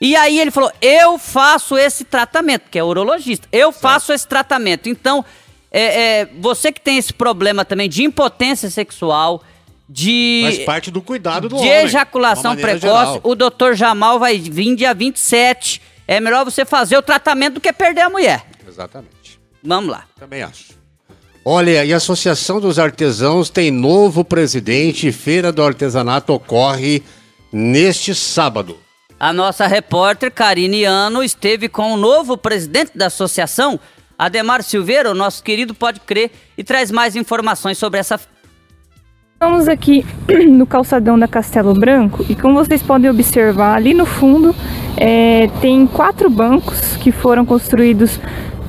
[0.00, 3.48] E aí ele falou: Eu faço esse tratamento, que é urologista.
[3.50, 4.88] Eu faço esse tratamento.
[4.88, 5.24] Então,
[5.72, 9.42] é, é, você que tem esse problema também de impotência sexual,
[9.90, 10.42] de.
[10.44, 11.72] Faz parte do cuidado do de homem.
[11.82, 13.20] ejaculação precoce, geral.
[13.24, 15.82] o doutor Jamal vai vir dia 27.
[16.06, 18.46] É melhor você fazer o tratamento do que perder a mulher.
[18.66, 19.40] Exatamente.
[19.62, 20.04] Vamos lá.
[20.18, 20.78] Também acho.
[21.44, 27.02] Olha, e a Associação dos Artesãos tem novo presidente Feira do Artesanato ocorre
[27.52, 28.78] neste sábado.
[29.18, 33.80] A nossa repórter Karine Ano esteve com o novo presidente da associação,
[34.18, 38.20] Ademar Silveira, o nosso querido Pode Crer, e traz mais informações sobre essa
[39.42, 40.04] Estamos aqui
[40.52, 44.54] no calçadão da Castelo Branco e como vocês podem observar ali no fundo
[44.98, 48.20] é, tem quatro bancos que foram construídos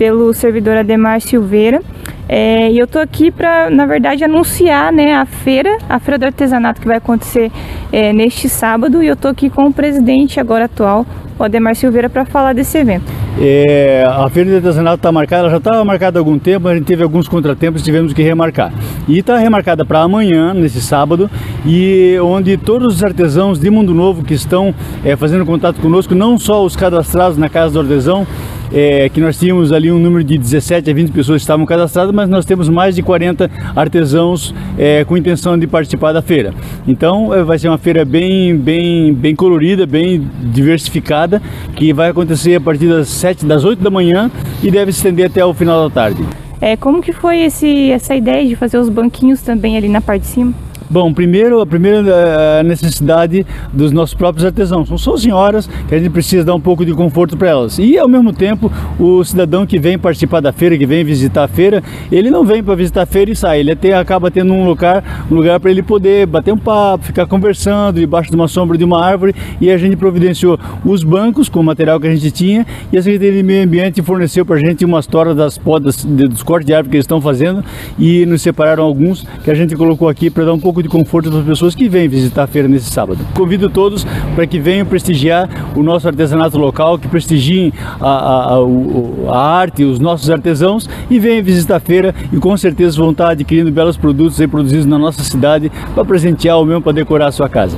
[0.02, 1.80] pelo servidor Ademar Silveira
[2.28, 6.26] É, e eu tô aqui para, na verdade, anunciar né, a feira, a feira do
[6.26, 7.52] artesanato que vai acontecer
[7.92, 11.06] é, neste sábado e eu tô aqui com o presidente agora atual,
[11.38, 13.04] o Ademar Silveira, para falar desse evento.
[13.40, 16.86] É, a feira de artesanato está marcada, já estava marcada há algum tempo, a gente
[16.86, 18.74] teve alguns contratempos tivemos que remarcar.
[19.08, 21.30] E está remarcada para amanhã, nesse sábado,
[21.66, 26.40] e onde todos os artesãos de Mundo Novo que estão é, fazendo contato conosco, não
[26.40, 28.26] só os cadastrados na Casa do Artesão,
[28.74, 32.14] é, que nós tínhamos ali um número de 17 a 20 pessoas que estavam cadastradas,
[32.14, 36.54] mas nós temos mais de 40 artesãos é, com intenção de participar da feira.
[36.88, 41.42] Então é, vai ser uma feira bem, bem, bem colorida, bem diversificada,
[41.76, 44.32] que vai acontecer a partir das 7, das 8 da manhã
[44.64, 46.24] e deve se estender até o final da tarde.
[46.60, 50.22] É, como que foi esse, essa ideia de fazer os banquinhos também ali na parte
[50.22, 50.54] de cima?
[50.92, 54.90] Bom, primeiro, a primeira eh, necessidade dos nossos próprios artesãos.
[55.02, 57.80] São senhoras que a gente precisa dar um pouco de conforto para elas.
[57.80, 61.48] E, ao mesmo tempo, o cidadão que vem participar da feira, que vem visitar a
[61.48, 63.62] feira, ele não vem para visitar a feira e sai.
[63.62, 67.26] Ele até acaba tendo um lugar, um lugar para ele poder bater um papo, ficar
[67.26, 69.34] conversando debaixo de uma sombra de uma árvore.
[69.62, 73.02] E a gente providenciou os bancos com o material que a gente tinha e a
[73.02, 76.74] Secretaria de Meio Ambiente forneceu para a gente umas toras das podas, dos cortes de
[76.74, 77.64] árvore que eles estão fazendo
[77.98, 81.30] e nos separaram alguns que a gente colocou aqui para dar um pouco de conforto
[81.30, 83.20] para as pessoas que vêm visitar a feira nesse sábado.
[83.36, 89.34] Convido todos para que venham prestigiar o nosso artesanato local, que prestigiem a, a- a-
[89.36, 93.30] a arte, os nossos artesãos e venham visitar a feira e com certeza vão estar
[93.30, 97.32] adquirindo belos produtos aí produzidos na nossa cidade para presentear ou mesmo para decorar a
[97.32, 97.78] sua casa.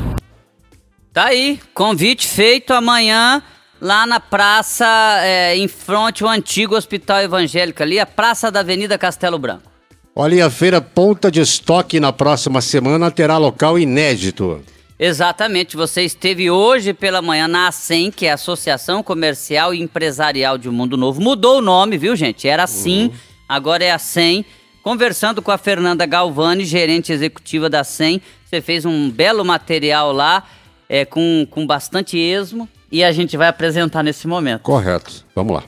[1.11, 3.41] Tá aí, convite feito amanhã
[3.79, 4.85] lá na praça,
[5.21, 9.72] é, em frente ao antigo Hospital Evangélico ali, a Praça da Avenida Castelo Branco.
[10.15, 14.61] Olha, e a feira Ponta de Estoque na próxima semana terá local inédito.
[14.99, 20.55] Exatamente, você esteve hoje pela manhã na ASEM, que é a Associação Comercial e Empresarial
[20.55, 21.19] de Mundo Novo.
[21.19, 22.47] Mudou o nome, viu, gente?
[22.47, 23.11] Era assim,
[23.49, 24.45] agora é a SEM.
[24.83, 28.21] Conversando com a Fernanda Galvani, gerente executiva da SEM.
[28.45, 30.43] Você fez um belo material lá,
[30.87, 34.61] é, com, com bastante esmo, e a gente vai apresentar nesse momento.
[34.61, 35.25] Correto.
[35.33, 35.63] Vamos lá.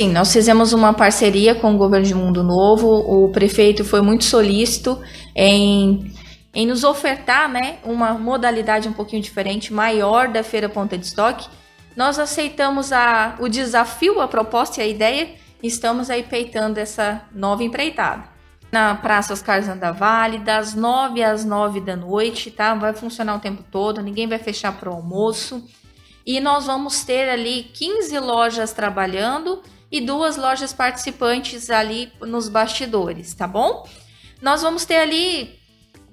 [0.00, 2.88] Sim, nós fizemos uma parceria com o governo de Mundo Novo.
[2.88, 5.00] O prefeito foi muito solícito
[5.36, 6.12] em,
[6.52, 11.48] em nos ofertar né, uma modalidade um pouquinho diferente, maior da Feira Ponta de Estoque.
[11.96, 15.28] Nós aceitamos a, o desafio, a proposta e a ideia
[15.62, 18.24] e estamos aí peitando essa nova empreitada.
[18.72, 22.74] Na Praça Oscar Zandavalli, das 9 às 9 da noite, tá?
[22.74, 25.64] Vai funcionar o tempo todo, ninguém vai fechar para o almoço.
[26.26, 29.62] E nós vamos ter ali 15 lojas trabalhando
[29.94, 33.88] e duas lojas participantes ali nos bastidores, tá bom?
[34.42, 35.56] Nós vamos ter ali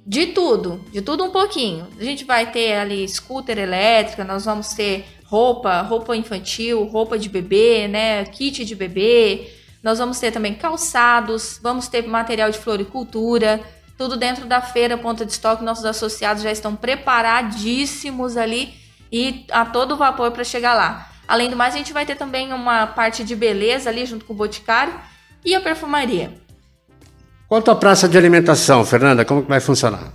[0.05, 1.87] De tudo, de tudo um pouquinho.
[1.99, 7.29] A gente vai ter ali scooter elétrica, nós vamos ter roupa, roupa infantil, roupa de
[7.29, 9.51] bebê, né, kit de bebê.
[9.83, 13.59] Nós vamos ter também calçados, vamos ter material de floricultura,
[13.97, 15.63] tudo dentro da feira Ponta de Estoque.
[15.63, 18.73] Nossos associados já estão preparadíssimos ali
[19.11, 21.10] e a todo vapor para chegar lá.
[21.31, 24.33] Além do mais, a gente vai ter também uma parte de beleza ali junto com
[24.33, 24.93] o boticário
[25.45, 26.33] e a perfumaria.
[27.47, 30.11] Quanto à praça de alimentação, Fernanda, como que vai funcionar?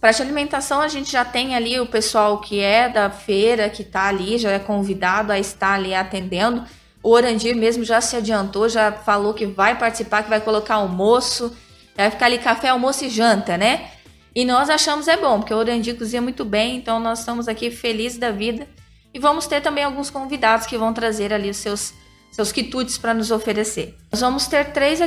[0.00, 3.82] Praça de alimentação, a gente já tem ali o pessoal que é da feira, que
[3.82, 6.64] está ali, já é convidado a estar ali atendendo.
[7.00, 11.56] O Orandir mesmo já se adiantou, já falou que vai participar, que vai colocar almoço,
[11.96, 13.88] vai ficar ali café, almoço e janta, né?
[14.34, 17.70] E nós achamos é bom, porque o Orandir cozinha muito bem, então nós estamos aqui
[17.70, 18.66] felizes da vida.
[19.12, 21.92] E vamos ter também alguns convidados que vão trazer ali os seus,
[22.30, 23.96] seus quitutes para nos oferecer.
[24.10, 25.00] Nós vamos ter três,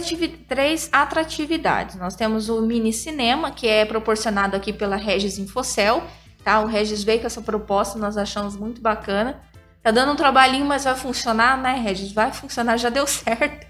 [0.47, 1.95] três atratividades.
[1.95, 6.03] Nós temos o mini cinema, que é proporcionado aqui pela Regis Infocel.
[6.43, 6.59] Tá?
[6.59, 9.41] O Regis veio com essa proposta, nós achamos muito bacana.
[9.81, 12.11] Tá dando um trabalhinho, mas vai funcionar, né, Regis?
[12.11, 13.67] Vai funcionar, já deu certo.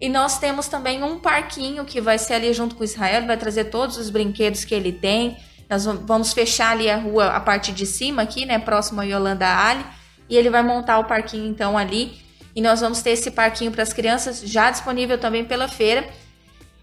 [0.00, 3.36] E nós temos também um parquinho que vai ser ali junto com o Israel, vai
[3.36, 5.38] trazer todos os brinquedos que ele tem.
[5.68, 9.46] Nós vamos fechar ali a rua, a parte de cima aqui, né, próximo a Yolanda
[9.46, 9.84] Ali,
[10.28, 12.18] e ele vai montar o parquinho então ali.
[12.54, 16.08] E nós vamos ter esse parquinho para as crianças já disponível também pela feira.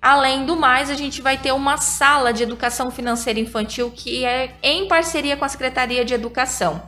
[0.02, 4.54] Além do mais, a gente vai ter uma sala de educação financeira infantil que é
[4.62, 6.84] em parceria com a Secretaria de Educação.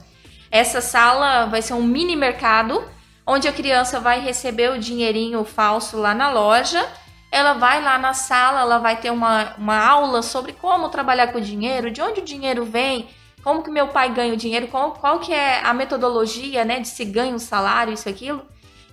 [0.51, 2.84] Essa sala vai ser um mini mercado
[3.25, 6.86] onde a criança vai receber o dinheirinho falso lá na loja.
[7.35, 11.39] Ela vai lá na sala, ela vai ter uma, uma aula sobre como trabalhar com
[11.41, 13.09] dinheiro, de onde o dinheiro vem,
[13.43, 16.87] como que meu pai ganha o dinheiro, qual, qual que é a metodologia, né, de
[16.87, 18.41] se ganha um salário, isso, aquilo.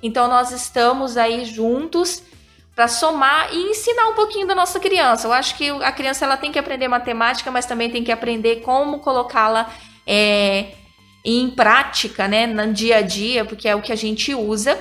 [0.03, 2.21] Então, nós estamos aí juntos
[2.75, 5.29] para somar e ensinar um pouquinho da nossa criança.
[5.29, 8.57] Eu acho que a criança ela tem que aprender matemática, mas também tem que aprender
[8.63, 9.71] como colocá-la
[10.05, 10.73] é,
[11.25, 14.77] em prática, né, no dia a dia, porque é o que a gente usa.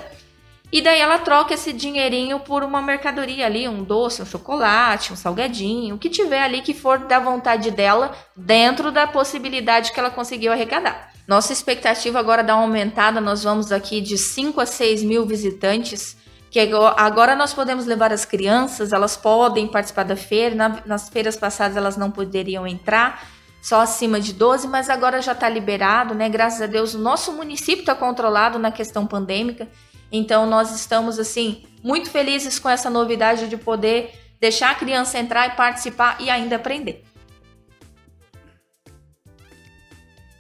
[0.72, 5.18] E daí ela troca esse dinheirinho por uma mercadoria ali, um doce, um chocolate, um
[5.18, 10.10] salgadinho, o que tiver ali que for da vontade dela, dentro da possibilidade que ela
[10.10, 11.12] conseguiu arrecadar.
[11.28, 16.16] Nossa expectativa agora dá uma aumentada, nós vamos aqui de 5 a 6 mil visitantes,
[16.50, 21.76] que agora nós podemos levar as crianças, elas podem participar da feira, nas feiras passadas
[21.76, 23.26] elas não poderiam entrar,
[23.62, 26.28] só acima de 12, mas agora já está liberado, né?
[26.28, 29.70] Graças a Deus, o nosso município está controlado na questão pandêmica.
[30.12, 35.47] Então, nós estamos, assim, muito felizes com essa novidade de poder deixar a criança entrar
[35.47, 37.04] e participar e ainda aprender.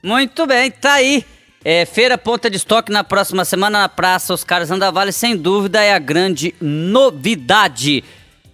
[0.03, 1.23] Muito bem, tá aí.
[1.63, 5.93] É, Feira Ponta de Estoque na próxima semana na Praça Oscar Zandavale, sem dúvida é
[5.93, 8.03] a grande novidade.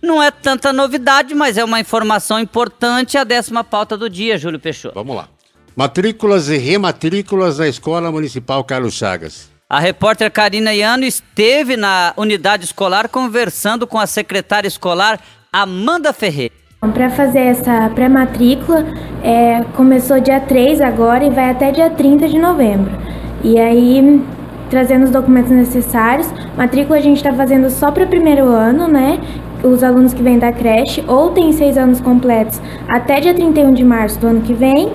[0.02, 4.60] Não é tanta novidade, mas é uma informação importante, a décima pauta do dia, Júlio
[4.60, 4.94] Peixoto.
[4.94, 5.30] Vamos lá.
[5.74, 9.50] Matrículas e rematrículas na Escola Municipal Carlos Chagas.
[9.70, 15.20] A repórter Karina Iano esteve na unidade escolar conversando com a secretária escolar
[15.52, 16.54] Amanda Ferreira.
[16.94, 18.86] Para fazer essa pré-matrícula,
[19.22, 22.98] é, começou dia 3 agora e vai até dia 30 de novembro.
[23.44, 24.24] E aí,
[24.70, 29.20] trazendo os documentos necessários, matrícula a gente está fazendo só para o primeiro ano, né?
[29.62, 33.84] os alunos que vêm da creche ou têm seis anos completos até dia 31 de
[33.84, 34.94] março do ano que vem,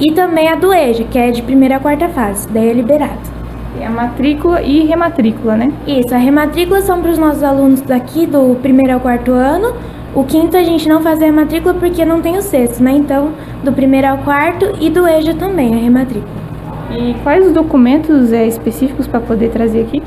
[0.00, 3.35] e também a do EJA, que é de primeira a quarta fase, daí é liberado.
[3.80, 5.72] É a matrícula e rematrícula, né?
[5.86, 9.74] Isso, a rematrícula são para os nossos alunos daqui do primeiro ao quarto ano.
[10.14, 12.92] O quinto a gente não faz a rematrícula porque não tem o sexto, né?
[12.92, 16.46] Então, do primeiro ao quarto e do EJA também, a rematrícula.
[16.90, 20.02] E quais os documentos é, específicos para poder trazer aqui?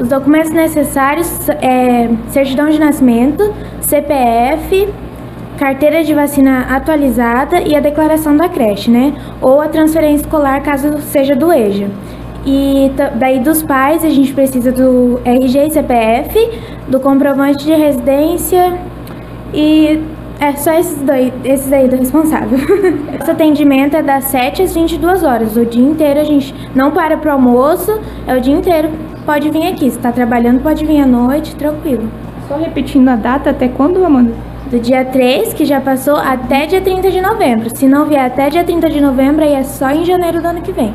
[0.00, 4.88] Os documentos necessários é certidão de nascimento, CPF,
[5.56, 9.14] carteira de vacina atualizada e a declaração da creche, né?
[9.40, 11.88] Ou a transferência escolar, caso seja do EJA.
[12.46, 16.50] E daí dos pais a gente precisa do RG e CPF,
[16.86, 18.78] do comprovante de residência
[19.52, 20.00] e
[20.38, 22.58] é só esses, dois, esses aí do responsável.
[23.18, 25.56] Esse atendimento é das 7 às 22 horas.
[25.56, 28.90] O dia inteiro a gente não para pro almoço, é o dia inteiro.
[29.24, 29.90] Pode vir aqui.
[29.90, 32.08] Se tá trabalhando, pode vir à noite, tranquilo.
[32.46, 34.32] Só repetindo a data, até quando, Amanda?
[34.70, 37.74] Do dia 3, que já passou, até dia 30 de novembro.
[37.74, 40.60] Se não vier até dia 30 de novembro, aí é só em janeiro do ano
[40.60, 40.92] que vem.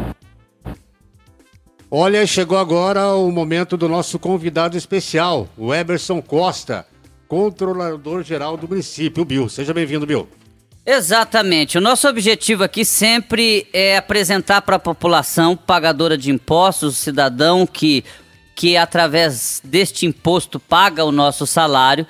[1.94, 6.86] Olha, chegou agora o momento do nosso convidado especial, o Eberson Costa
[7.28, 9.50] controlador-geral do município, Bill.
[9.50, 10.26] Seja bem-vindo, Bill.
[10.86, 11.78] Exatamente.
[11.78, 17.68] O nosso objetivo aqui sempre é apresentar para a população pagadora de impostos, o cidadão
[17.68, 18.06] que,
[18.56, 22.08] que através deste imposto paga o nosso salário,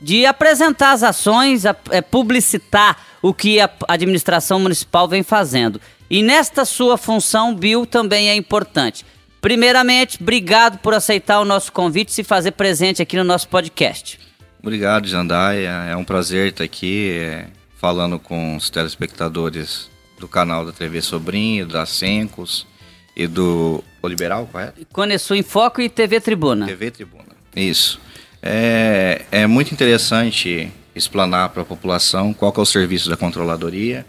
[0.00, 5.80] de apresentar as ações, é, publicitar o que a administração municipal vem fazendo.
[6.08, 9.04] E nesta sua função, Bill, também é importante.
[9.46, 14.18] Primeiramente, obrigado por aceitar o nosso convite e se fazer presente aqui no nosso podcast.
[14.60, 15.70] Obrigado, Jandaia.
[15.88, 19.88] É um prazer estar aqui é, falando com os telespectadores
[20.18, 22.66] do canal da TV Sobrinho, da Sencos
[23.14, 24.84] e do O Liberal, correto?
[24.92, 26.66] Conesul em Foco e TV Tribuna.
[26.66, 28.00] TV Tribuna, isso.
[28.42, 34.04] É, é muito interessante explanar para a população qual é o serviço da controladoria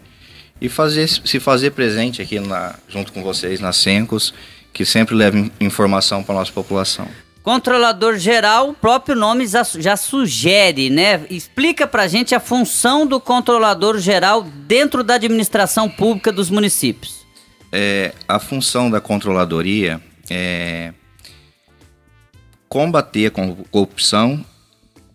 [0.60, 4.34] e fazer, se fazer presente aqui na, junto com vocês na Sencos,
[4.72, 7.08] que sempre leva informação para a nossa população.
[7.42, 11.24] Controlador geral, o próprio nome já, já sugere, né?
[11.30, 17.26] Explica para a gente a função do controlador geral dentro da administração pública dos municípios.
[17.72, 20.92] É, a função da controladoria é
[22.68, 23.30] combater a
[23.70, 24.44] corrupção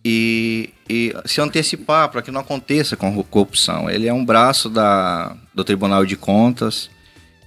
[0.03, 3.89] e, e se antecipar para que não aconteça com corrupção.
[3.89, 6.89] Ele é um braço da, do Tribunal de Contas,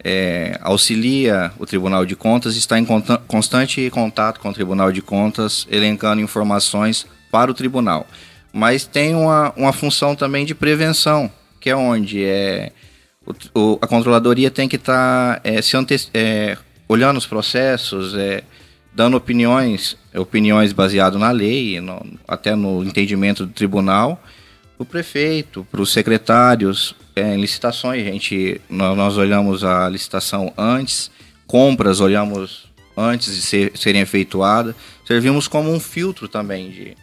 [0.04, 2.86] é, auxilia o Tribunal de Contas, está em
[3.26, 8.06] constante contato com o Tribunal de Contas, elencando informações para o tribunal.
[8.52, 11.30] Mas tem uma, uma função também de prevenção,
[11.60, 12.72] que é onde é,
[13.26, 15.76] o, o, a controladoria tem que estar tá, é, se
[16.14, 16.56] é,
[16.88, 18.42] olhando os processos, é,
[18.94, 24.22] dando opiniões, opiniões baseadas na lei, no, até no entendimento do tribunal,
[24.76, 31.10] para o prefeito, para os secretários, em licitações, gente, nós, nós, olhamos a licitação antes,
[31.46, 36.96] compras olhamos antes de ser, serem efetuadas, servimos como um filtro também de,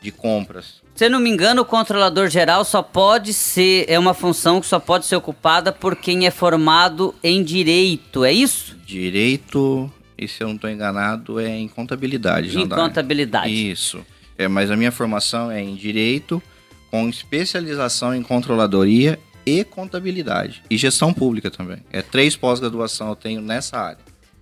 [0.00, 0.78] de compras.
[0.94, 4.80] Se não me engano, o controlador geral só pode ser, é uma função que só
[4.80, 8.76] pode ser ocupada por quem é formado em direito, é isso?
[8.86, 12.58] Direito, e se eu não estou enganado, é em contabilidade.
[12.58, 13.70] Em contabilidade.
[13.70, 14.04] Isso.
[14.36, 16.42] É, mas a minha formação é em direito,
[16.90, 19.18] com especialização em controladoria
[19.48, 20.62] e contabilidade.
[20.68, 21.78] E gestão pública também.
[21.92, 23.98] É três pós-graduação eu tenho nessa área.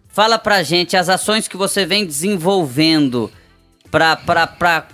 [0.08, 3.30] Fala pra gente as ações que você vem desenvolvendo
[3.90, 4.86] para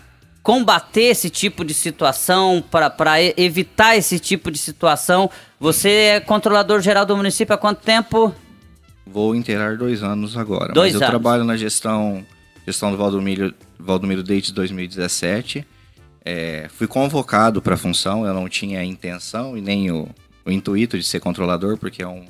[0.43, 5.31] combater esse tipo de situação, para evitar esse tipo de situação.
[5.61, 8.35] Você é controlador geral do município há quanto tempo?
[9.07, 10.73] Vou inteirar dois anos agora.
[10.73, 11.15] Dois mas anos.
[11.15, 12.27] eu trabalho na gestão,
[12.67, 15.65] gestão do Valdomiro, Valdomiro desde 2017.
[16.25, 20.09] É, fui convocado para a função, eu não tinha a intenção e nem o,
[20.45, 22.25] o intuito de ser controlador, porque é um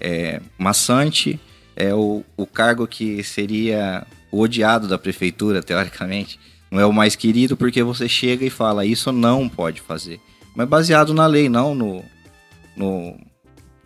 [0.00, 1.40] é, maçante,
[1.74, 6.38] é o, o cargo que seria o odiado da prefeitura, teoricamente.
[6.70, 10.20] Não é o mais querido, porque você chega e fala, isso não pode fazer.
[10.54, 12.04] Mas baseado na lei, não no,
[12.76, 13.18] no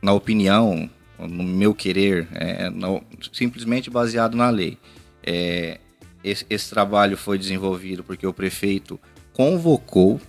[0.02, 0.88] na opinião
[1.18, 4.78] no meu querer, é, no, simplesmente baseado na lei.
[5.22, 5.78] É,
[6.22, 9.00] esse, esse, trabalho foi desenvolvido porque o prefeito
[9.38, 10.20] convocou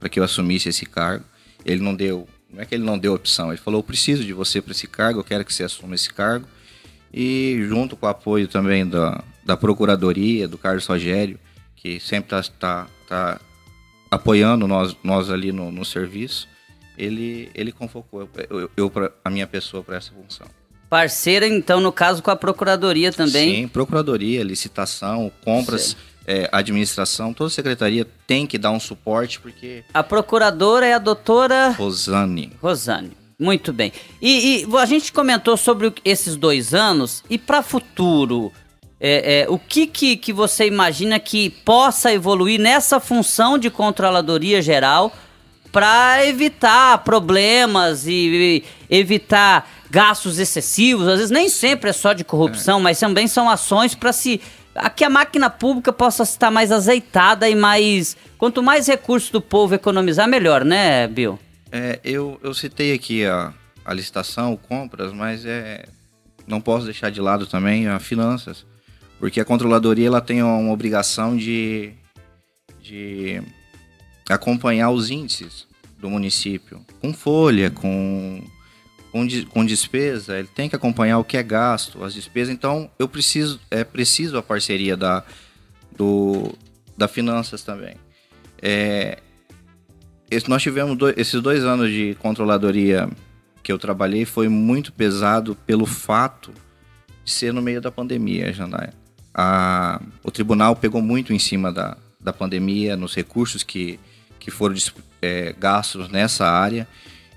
[0.00, 1.24] para que eu assumisse esse cargo.
[1.64, 4.32] Ele não deu, não é que ele não deu opção, ele falou: eu preciso de
[4.32, 6.46] você para esse cargo, eu quero que você assuma esse cargo.
[7.14, 11.38] E junto com o apoio também da, da Procuradoria, do Carlos Rogério,
[11.76, 13.40] que sempre está tá, tá
[14.10, 16.48] apoiando nós, nós ali no, no serviço,
[16.98, 18.92] ele, ele convocou eu, eu, eu
[19.24, 20.48] a minha pessoa para essa função.
[20.90, 23.54] Parceira, então, no caso, com a Procuradoria também?
[23.54, 25.96] Sim, Procuradoria, licitação, compras,
[26.26, 29.84] é, administração, toda secretaria tem que dar um suporte, porque...
[29.94, 31.70] A Procuradora é a doutora...
[31.70, 32.52] Rosane.
[32.60, 33.12] Rosane.
[33.38, 33.92] Muito bem.
[34.20, 38.50] E, e, a gente comentou sobre esses dois anos, e para futuro,
[38.98, 44.60] é, é, o que, que, que você imagina que possa evoluir nessa função de controladoria
[44.60, 45.12] geral
[45.70, 51.06] para evitar problemas e, evitar gastos excessivos.
[51.06, 52.82] Às vezes nem sempre é só de corrupção, é.
[52.82, 54.40] mas também são ações para se
[54.94, 59.74] que a máquina pública possa estar mais azeitada e mais quanto mais recursos do povo
[59.74, 61.38] economizar melhor, né, Bill?
[61.72, 63.52] É, eu, eu citei aqui a,
[63.84, 65.84] a licitação, compras, mas é
[66.46, 68.64] não posso deixar de lado também a finanças,
[69.18, 71.92] porque a controladoria ela tem uma obrigação de,
[72.80, 73.42] de
[74.28, 75.66] acompanhar os índices
[75.98, 78.42] do município, com folha, com,
[79.16, 82.52] com, com despesa, ele tem que acompanhar o que é gasto, as despesas.
[82.52, 85.24] Então, eu preciso, é preciso a parceria da,
[85.96, 86.52] do,
[86.96, 87.94] da finanças também.
[88.60, 89.18] É,
[90.30, 93.08] esse, nós tivemos dois, esses dois anos de controladoria
[93.62, 96.52] que eu trabalhei foi muito pesado pelo fato
[97.24, 98.92] de ser no meio da pandemia, Jandaia.
[99.34, 103.98] A, o tribunal pegou muito em cima da, da pandemia, nos recursos que,
[104.38, 104.76] que foram
[105.22, 106.86] é, gastos nessa área.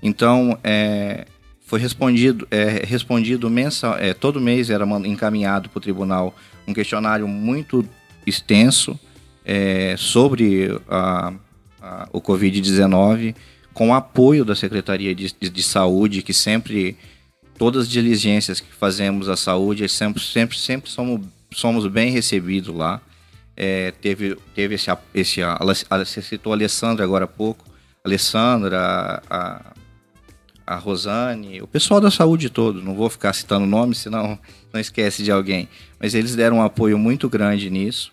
[0.02, 1.26] Então, é,
[1.70, 6.34] foi respondido, é, respondido mensal, é, todo mês era encaminhado para o tribunal
[6.66, 7.88] um questionário muito
[8.26, 8.98] extenso
[9.44, 11.32] é, sobre a,
[11.80, 13.36] a, o Covid-19
[13.72, 16.96] com apoio da Secretaria de, de, de, Saúde, que sempre,
[17.56, 21.20] todas as diligências que fazemos à saúde, sempre, sempre, sempre somos,
[21.52, 23.00] somos bem recebidos lá.
[23.56, 25.56] É, teve teve esse, esse a,
[25.98, 27.64] você citou a Alessandra agora há pouco,
[28.04, 29.79] Alessandra, a, a
[30.76, 34.38] Rosane, o pessoal da saúde todo, não vou ficar citando nomes, senão
[34.72, 35.68] não esquece de alguém,
[35.98, 38.12] mas eles deram um apoio muito grande nisso.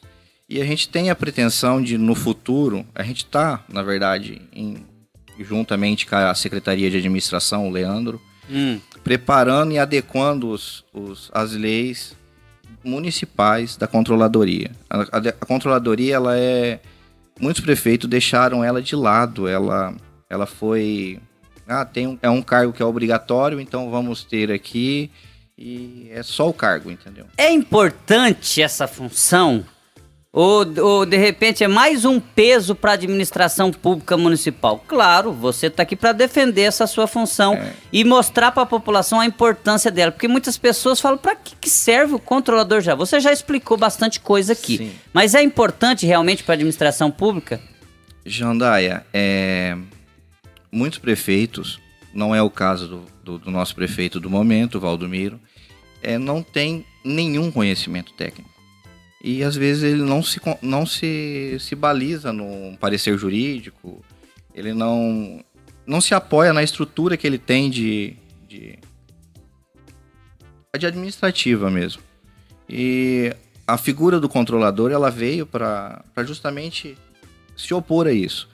[0.50, 4.78] E a gente tem a pretensão de, no futuro, a gente está, na verdade, em,
[5.40, 8.80] juntamente com a Secretaria de Administração, o Leandro, hum.
[9.04, 12.16] preparando e adequando os, os, as leis
[12.84, 14.72] municipais da controladoria.
[14.90, 16.80] A, a, a, controladoria, ela é...
[17.40, 19.94] Muitos prefeitos deixaram ela de lado, ela,
[20.30, 21.20] ela foi...
[21.68, 25.12] Ah, tem um, é um cargo que é obrigatório, então vamos ter aqui...
[25.60, 27.26] E é só o cargo, entendeu?
[27.36, 29.66] É importante essa função
[30.40, 34.84] ou, ou de repente é mais um peso para a administração pública municipal?
[34.88, 37.74] Claro, você está aqui para defender essa sua função é.
[37.92, 40.12] e mostrar para a população a importância dela.
[40.12, 42.94] Porque muitas pessoas falam: para que, que, serve o controlador já?
[42.94, 44.78] Você já explicou bastante coisa aqui.
[44.78, 44.92] Sim.
[45.12, 47.60] Mas é importante realmente para a administração pública?
[48.24, 49.76] Jandaia, é...
[50.72, 51.80] muitos prefeitos,
[52.14, 55.40] não é o caso do, do, do nosso prefeito do momento, Valdomiro,
[56.02, 58.58] é, não tem nenhum conhecimento técnico
[59.24, 64.04] e às vezes ele não se, não se, se baliza no parecer jurídico,
[64.54, 65.44] ele não,
[65.86, 68.16] não se apoia na estrutura que ele tem de,
[68.48, 68.80] de,
[70.78, 72.02] de administrativa mesmo.
[72.70, 76.98] E a figura do controlador ela veio para justamente
[77.56, 78.48] se opor a isso.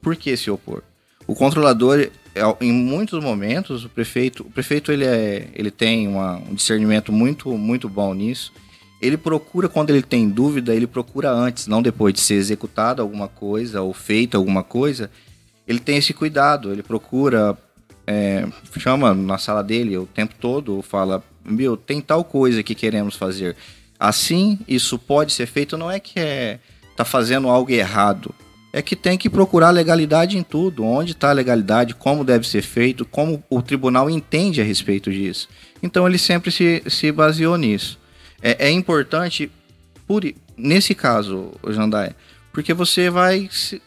[0.00, 0.82] Por que se opor?
[1.30, 2.00] O controlador,
[2.34, 7.12] é, em muitos momentos, o prefeito, o prefeito ele, é, ele tem uma, um discernimento
[7.12, 8.52] muito, muito bom nisso
[9.00, 13.28] ele procura, quando ele tem dúvida, ele procura antes, não depois de ser executado alguma
[13.28, 15.10] coisa ou feito alguma coisa.
[15.66, 17.56] Ele tem esse cuidado, ele procura,
[18.06, 18.46] é,
[18.78, 23.56] chama na sala dele o tempo todo, fala: Meu, tem tal coisa que queremos fazer.
[23.98, 26.58] Assim, isso pode ser feito, não é que é
[26.94, 28.34] tá fazendo algo errado.
[28.72, 30.84] É que tem que procurar legalidade em tudo.
[30.84, 35.48] Onde está a legalidade, como deve ser feito, como o tribunal entende a respeito disso.
[35.82, 38.00] Então ele sempre se, se baseou nisso
[38.42, 39.50] é, é importante,
[40.06, 40.22] por,
[40.56, 42.16] nesse caso, Jandaia,
[42.52, 43.48] porque você vai.
[43.50, 43.80] Se,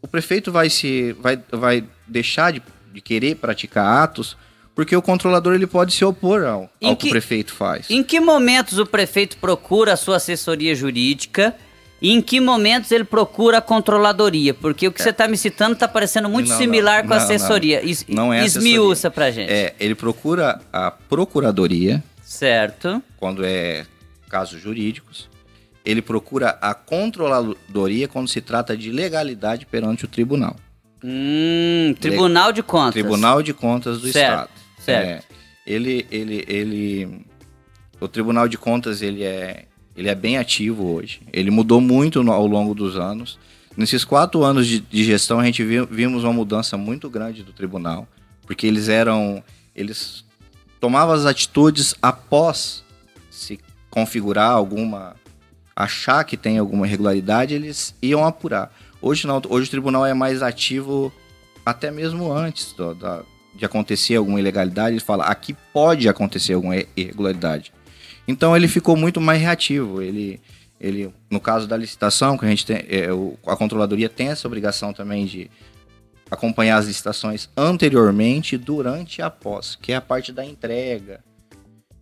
[0.00, 1.12] o prefeito vai se.
[1.20, 4.36] vai, vai deixar de, de querer praticar atos
[4.74, 7.90] porque o controlador ele pode se opor ao, ao que, que, o prefeito faz.
[7.90, 11.56] Em que momentos o prefeito procura a sua assessoria jurídica
[12.00, 14.52] e em que momentos ele procura a controladoria?
[14.52, 15.04] Porque o que é.
[15.04, 17.82] você está me citando está parecendo muito não, similar não, com a assessoria.
[18.08, 19.50] Não, não é Esmiuça para gente.
[19.50, 23.00] É, ele procura a procuradoria, Certo.
[23.16, 23.86] Quando é
[24.28, 25.30] casos jurídicos.
[25.84, 30.56] Ele procura a controladoria quando se trata de legalidade perante o tribunal.
[31.02, 32.94] Hum, Tribunal de Contas.
[32.94, 34.50] Tribunal de Contas do certo, Estado.
[34.80, 35.06] Certo.
[35.06, 35.22] É,
[35.64, 37.26] ele, ele, ele,
[38.00, 39.66] o Tribunal de Contas ele é,
[39.96, 41.20] ele é bem ativo hoje.
[41.32, 43.38] Ele mudou muito no, ao longo dos anos.
[43.76, 47.52] Nesses quatro anos de, de gestão, a gente viu, vimos uma mudança muito grande do
[47.52, 48.06] tribunal,
[48.46, 49.42] porque eles eram,
[49.74, 50.24] eles
[50.80, 52.84] tomava as atitudes após
[53.30, 53.58] se
[53.90, 55.16] configurar alguma
[55.74, 58.72] achar que tem alguma irregularidade, eles iam apurar.
[59.00, 61.12] Hoje não, hoje o tribunal é mais ativo
[61.66, 63.22] até mesmo antes do, da,
[63.54, 67.72] de acontecer alguma ilegalidade, ele fala, aqui pode acontecer alguma irregularidade.
[68.26, 70.40] Então ele ficou muito mais reativo, ele
[70.78, 73.08] ele no caso da licitação que a gente tem, é,
[73.46, 75.50] a controladoria tem essa obrigação também de
[76.30, 81.20] acompanhar as licitações anteriormente, durante e após, que é a parte da entrega,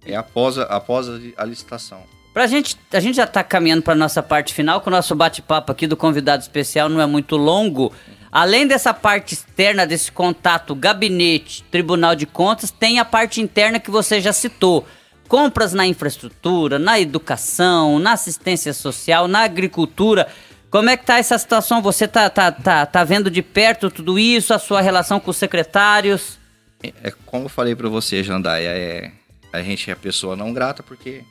[0.04, 2.02] é após a, após a licitação.
[2.32, 5.70] Pra gente, a gente já está caminhando para nossa parte final, que o nosso bate-papo
[5.70, 7.92] aqui do convidado especial não é muito longo.
[8.32, 13.90] Além dessa parte externa, desse contato gabinete, Tribunal de Contas, tem a parte interna que
[13.90, 14.84] você já citou.
[15.28, 20.28] Compras na infraestrutura, na educação, na assistência social, na agricultura.
[20.70, 21.80] Como é que tá essa situação?
[21.80, 25.36] Você tá, tá, tá, tá vendo de perto tudo isso, a sua relação com os
[25.36, 26.38] secretários?
[26.82, 29.12] É, é como eu falei para você, Jandaia, é,
[29.52, 31.22] a gente é pessoa não grata porque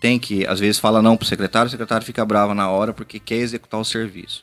[0.00, 3.20] tem que, às vezes fala não pro secretário, o secretário fica bravo na hora porque
[3.20, 4.42] quer executar o serviço.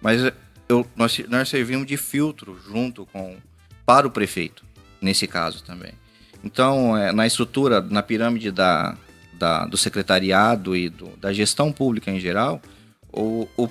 [0.00, 0.20] Mas
[0.68, 3.36] eu, nós, nós servimos de filtro junto com,
[3.84, 4.64] para o prefeito,
[5.00, 5.92] nesse caso também.
[6.42, 8.96] Então, é, na estrutura, na pirâmide da,
[9.34, 12.60] da, do secretariado e do, da gestão pública em geral,
[13.12, 13.64] o, o,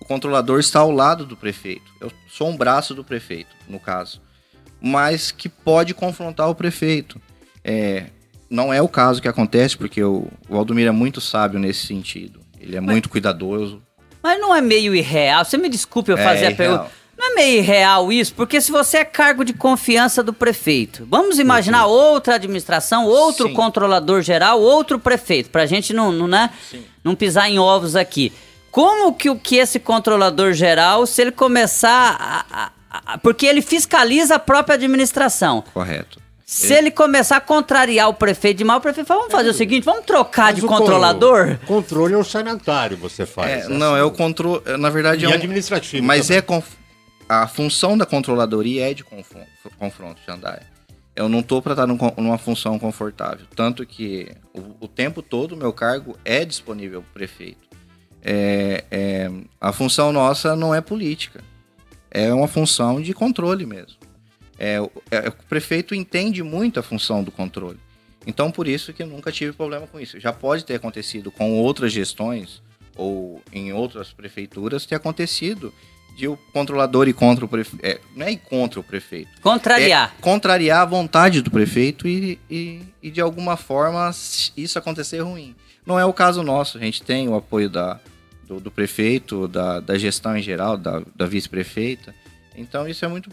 [0.00, 1.90] o, controlador está ao lado do prefeito.
[2.00, 4.20] Eu sou um braço do prefeito, no caso.
[4.80, 7.20] Mas que pode confrontar o prefeito.
[7.62, 8.06] É,
[8.48, 12.40] não é o caso que acontece, porque o, o Aldomiro é muito sábio nesse sentido.
[12.58, 13.82] Ele é mas, muito cuidadoso.
[14.22, 15.44] Mas não é meio irreal?
[15.44, 16.56] Você me desculpe eu É fazer a irreal.
[16.56, 16.99] pergunta.
[17.20, 18.32] Não é meio irreal isso?
[18.34, 23.52] Porque se você é cargo de confiança do prefeito, vamos imaginar outra administração, outro Sim.
[23.54, 26.48] controlador geral, outro prefeito, pra gente não, não, né,
[27.04, 28.32] não pisar em ovos aqui.
[28.70, 32.16] Como que o que esse controlador geral, se ele começar
[32.50, 32.70] a, a-
[33.14, 35.62] a- porque ele fiscaliza a própria administração.
[35.74, 36.18] Correto.
[36.46, 39.54] Se ele começar a contrariar o prefeito de mal, o prefeito fala, vamos fazer o
[39.54, 41.58] seguinte, vamos trocar Mas de o controlador?
[41.64, 43.66] con- Controle orçamentário você faz.
[43.66, 44.60] É, não, é o controle.
[44.78, 46.38] Na verdade, E é um, administrativo Mas também.
[46.38, 46.42] é
[47.30, 49.46] a função da controladoria é de confron-
[49.78, 50.66] confronto, Jandaia.
[51.14, 53.46] Eu não tô para estar num con- numa função confortável.
[53.54, 57.68] Tanto que o, o tempo todo o meu cargo é disponível para o prefeito.
[58.22, 61.40] É, é, a função nossa não é política.
[62.10, 63.96] É uma função de controle mesmo.
[64.58, 67.78] É, o- é, o prefeito entende muito a função do controle.
[68.26, 70.18] Então, por isso que eu nunca tive problema com isso.
[70.18, 72.60] Já pode ter acontecido com outras gestões
[72.96, 75.72] ou em outras prefeituras ter acontecido
[76.20, 77.84] de o controlador ir contra o prefeito.
[77.84, 79.40] É, não é ir contra o prefeito.
[79.40, 80.14] Contrariar.
[80.18, 84.10] É contrariar a vontade do prefeito e, e, e, de alguma forma
[84.54, 85.56] isso acontecer ruim.
[85.86, 86.76] Não é o caso nosso.
[86.76, 87.98] A gente tem o apoio da,
[88.46, 92.14] do, do prefeito, da, da gestão em geral, da, da vice-prefeita.
[92.54, 93.30] Então isso é muito.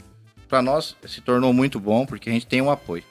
[0.48, 3.04] Para nós se tornou muito bom porque a gente tem um apoio.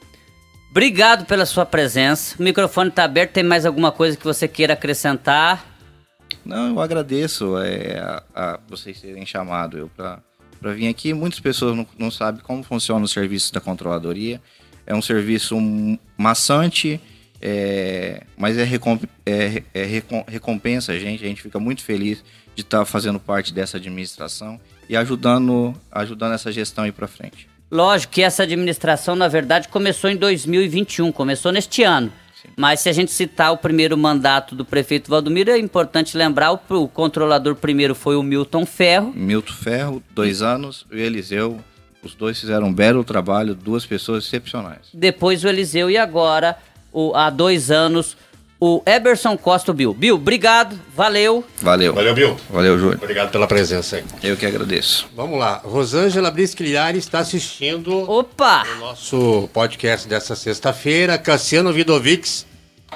[0.70, 2.34] Obrigado pela sua presença.
[2.38, 3.32] O microfone está aberto.
[3.32, 5.75] Tem mais alguma coisa que você queira acrescentar?
[6.46, 11.12] Não, eu agradeço é, a, a vocês terem chamado eu para vir aqui.
[11.12, 14.40] Muitas pessoas não, não sabem como funciona o serviço da controladoria.
[14.86, 15.56] É um serviço
[16.16, 17.00] maçante,
[17.42, 18.62] é, mas é,
[19.26, 21.24] é, é recom, recompensa a gente.
[21.24, 22.22] A gente fica muito feliz
[22.54, 27.48] de estar fazendo parte dessa administração e ajudando, ajudando essa gestão a ir para frente.
[27.68, 32.12] Lógico que essa administração, na verdade, começou em 2021, começou neste ano.
[32.56, 36.60] Mas se a gente citar o primeiro mandato do prefeito Valdomiro, é importante lembrar, o,
[36.70, 39.12] o controlador primeiro foi o Milton Ferro.
[39.14, 41.60] Milton Ferro, dois anos, e o Eliseu,
[42.02, 44.88] os dois fizeram um belo trabalho, duas pessoas excepcionais.
[44.94, 46.56] Depois o Eliseu e agora,
[46.90, 48.16] o, há dois anos,
[48.58, 49.92] o Eberson Costa Bill.
[49.92, 51.44] Bill, obrigado, valeu.
[51.60, 51.92] Valeu.
[51.94, 52.36] Valeu, Bill.
[52.50, 52.98] Valeu, Júlio.
[53.02, 54.04] Obrigado pela presença aí.
[54.22, 55.08] Eu que agradeço.
[55.14, 55.60] Vamos lá.
[55.64, 58.64] Rosângela Brisquilhari está assistindo Opa!
[58.76, 61.18] o nosso podcast dessa sexta-feira.
[61.18, 62.46] Cassiano Vidovics,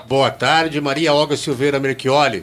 [0.09, 0.81] boa tarde.
[0.81, 2.43] Maria Olga Silveira Merchioli,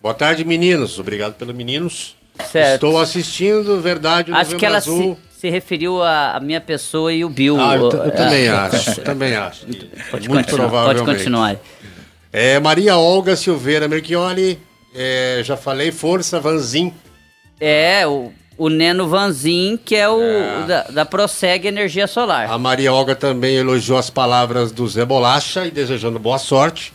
[0.00, 0.98] boa tarde, meninos.
[0.98, 2.16] Obrigado pelos meninos.
[2.50, 2.74] Certo.
[2.86, 5.18] Estou assistindo, verdade, o Acho que ela Azul.
[5.34, 7.60] se, se referiu a minha pessoa e o Bill.
[7.60, 9.66] Ah, eu, t- eu É, também é, acho, também acho.
[10.10, 11.04] Pode Muito continuar, provavelmente.
[11.04, 11.56] Pode continuar.
[12.32, 14.58] É, Maria Olga Silveira Merchioli,
[14.94, 16.94] é, já falei, Força Vanzin.
[17.60, 22.50] É, o, o Neno Vanzin, que é o, o da, da Prossegue Energia Solar.
[22.50, 26.92] A Maria Olga também elogiou as palavras do Zé Bolacha e desejando boa sorte.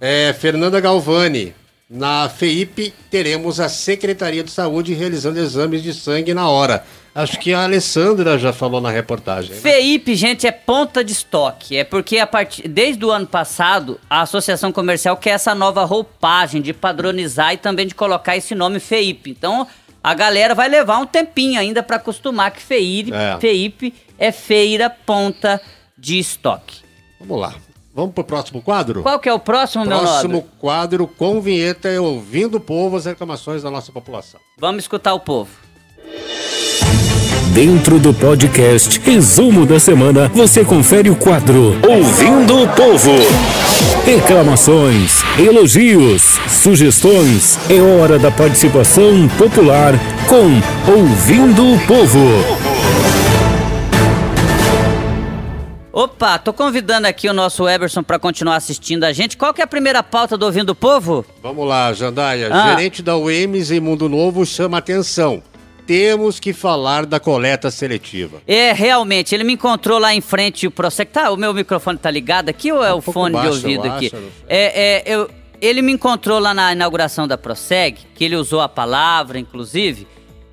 [0.00, 1.54] É, Fernanda Galvani,
[1.88, 6.82] na FEIP teremos a Secretaria de Saúde realizando exames de sangue na hora.
[7.14, 9.54] Acho que a Alessandra já falou na reportagem.
[9.54, 9.60] né?
[9.60, 11.76] FEIP, gente, é ponta de estoque.
[11.76, 16.62] É porque a partir, desde o ano passado, a Associação Comercial quer essa nova roupagem
[16.62, 19.30] de padronizar e também de colocar esse nome FEIP.
[19.30, 19.66] Então,
[20.02, 23.36] a galera vai levar um tempinho ainda para acostumar que FEIP É.
[23.38, 25.60] FEIP é feira ponta
[25.98, 26.80] de estoque.
[27.20, 27.54] Vamos lá.
[27.94, 29.02] Vamos pro próximo quadro?
[29.02, 30.48] Qual que é o próximo, meu Próximo nobre?
[30.58, 34.40] quadro com vinheta é ouvindo o povo as reclamações da nossa população.
[34.56, 35.50] Vamos escutar o povo.
[37.52, 43.10] Dentro do podcast Resumo da Semana, você confere o quadro Ouvindo o Povo.
[44.06, 47.58] Reclamações, elogios, sugestões.
[47.68, 49.92] É hora da participação popular
[50.26, 52.18] com Ouvindo o Povo.
[55.92, 59.36] Opa, tô convidando aqui o nosso Eberson para continuar assistindo a gente.
[59.36, 61.22] Qual que é a primeira pauta do Ouvindo o Povo?
[61.42, 62.48] Vamos lá, Jandaia.
[62.50, 62.70] Ah.
[62.70, 65.42] Gerente da UEMS em Mundo Novo chama atenção.
[65.86, 68.40] Temos que falar da coleta seletiva.
[68.46, 71.12] É, realmente, ele me encontrou lá em frente o Prosec.
[71.12, 73.88] Tá, o meu microfone tá ligado aqui ou é o pouco fone baixo, de ouvido
[73.88, 74.06] aqui?
[74.06, 74.16] acho.
[74.48, 75.28] É, é, eu,
[75.60, 80.06] ele me encontrou lá na inauguração da Proseg, que ele usou a palavra, inclusive.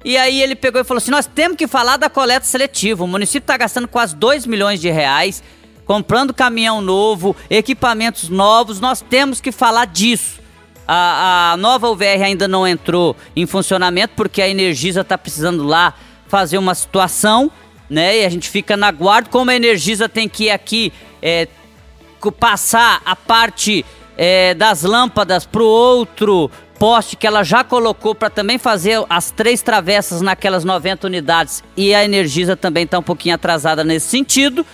[0.04, 3.04] E aí ele pegou e falou assim: nós temos que falar da coleta seletiva.
[3.04, 5.44] O município está gastando quase 2 milhões de reais,
[5.86, 10.40] comprando caminhão novo, equipamentos novos, nós temos que falar disso.
[10.92, 15.94] A, a nova UVR ainda não entrou em funcionamento porque a Energisa está precisando lá
[16.28, 17.52] fazer uma situação,
[17.88, 18.22] né?
[18.22, 19.30] E a gente fica na guarda.
[19.30, 21.48] Como a Energisa tem que ir aqui é,
[22.40, 23.86] passar a parte
[24.18, 29.30] é, das lâmpadas para o outro poste que ela já colocou para também fazer as
[29.30, 34.66] três travessas naquelas 90 unidades e a Energisa também está um pouquinho atrasada nesse sentido,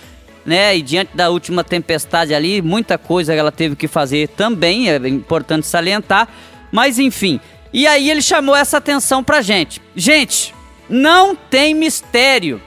[0.46, 0.76] né?
[0.76, 5.66] E diante da última tempestade ali, muita coisa ela teve que fazer também, é importante
[5.66, 6.28] salientar,
[6.70, 7.40] mas enfim.
[7.72, 9.82] E aí ele chamou essa atenção pra gente.
[9.94, 10.54] Gente,
[10.88, 12.62] não tem mistério.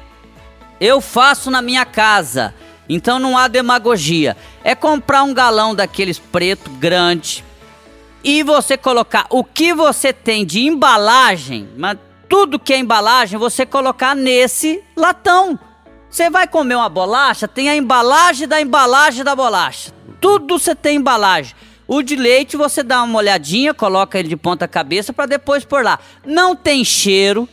[0.80, 2.54] Eu faço na minha casa.
[2.88, 4.36] Então não há demagogia.
[4.64, 7.44] É comprar um galão daqueles preto grande
[8.24, 13.66] e você colocar o que você tem de embalagem, mas tudo que é embalagem, você
[13.66, 15.58] colocar nesse latão.
[16.10, 19.92] Você vai comer uma bolacha, tem a embalagem da embalagem da bolacha.
[20.20, 21.54] Tudo você tem embalagem.
[21.88, 25.84] O de leite você dá uma olhadinha, coloca ele de ponta cabeça para depois pôr
[25.84, 26.00] lá.
[26.26, 27.48] Não tem cheiro,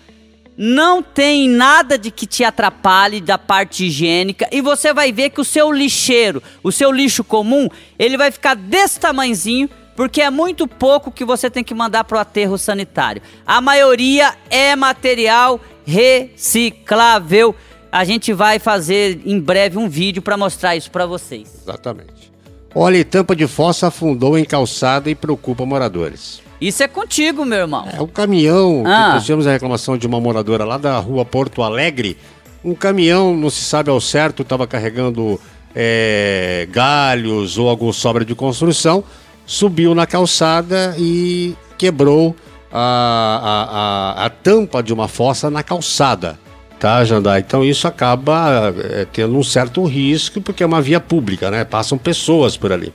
[0.56, 5.40] não tem nada de que te atrapalhe da parte higiênica e você vai ver que
[5.40, 10.66] o seu lixeiro, o seu lixo comum, ele vai ficar desse tamanzinho porque é muito
[10.66, 13.22] pouco que você tem que mandar para o aterro sanitário.
[13.46, 17.54] A maioria é material reciclável.
[17.96, 21.48] A gente vai fazer em breve um vídeo para mostrar isso para vocês.
[21.62, 22.30] Exatamente.
[22.74, 26.42] Olha, tampa de fossa afundou em calçada e preocupa moradores.
[26.60, 27.88] Isso é contigo, meu irmão.
[27.90, 29.06] É o caminhão, Ah.
[29.06, 32.18] que nós tivemos a reclamação de uma moradora lá da rua Porto Alegre.
[32.62, 35.40] Um caminhão, não se sabe ao certo, estava carregando
[35.74, 39.02] é, galhos ou alguma sobra de construção,
[39.46, 42.36] subiu na calçada e quebrou
[42.70, 46.38] a, a, a, a tampa de uma fossa na calçada.
[46.78, 47.40] Tá, Jandai?
[47.40, 51.64] Então isso acaba é, tendo um certo risco, porque é uma via pública, né?
[51.64, 52.92] Passam pessoas por ali.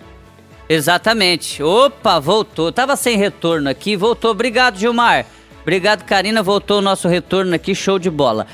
[0.69, 1.61] Exatamente.
[1.61, 2.71] Opa, voltou.
[2.71, 4.31] Tava sem retorno aqui, voltou.
[4.31, 5.25] Obrigado, Gilmar.
[5.61, 6.41] Obrigado, Karina.
[6.41, 8.47] Voltou o nosso retorno aqui, show de bola.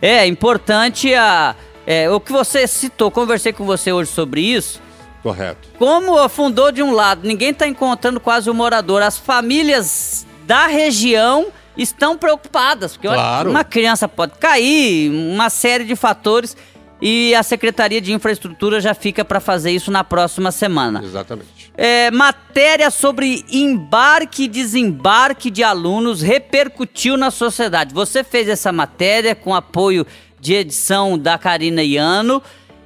[0.00, 1.54] É importante a,
[1.86, 3.10] é, o que você citou.
[3.10, 4.80] Conversei com você hoje sobre isso.
[5.22, 5.68] Correto.
[5.78, 9.02] Como afundou de um lado, ninguém está encontrando quase o morador.
[9.02, 13.50] As famílias da região estão preocupadas, porque olha, Claro.
[13.50, 16.56] uma criança pode cair, uma série de fatores.
[17.02, 21.00] E a Secretaria de Infraestrutura já fica para fazer isso na próxima semana.
[21.02, 21.72] Exatamente.
[21.74, 27.94] É, matéria sobre embarque e desembarque de alunos repercutiu na sociedade.
[27.94, 30.06] Você fez essa matéria com apoio
[30.38, 32.42] de edição da Karina Iano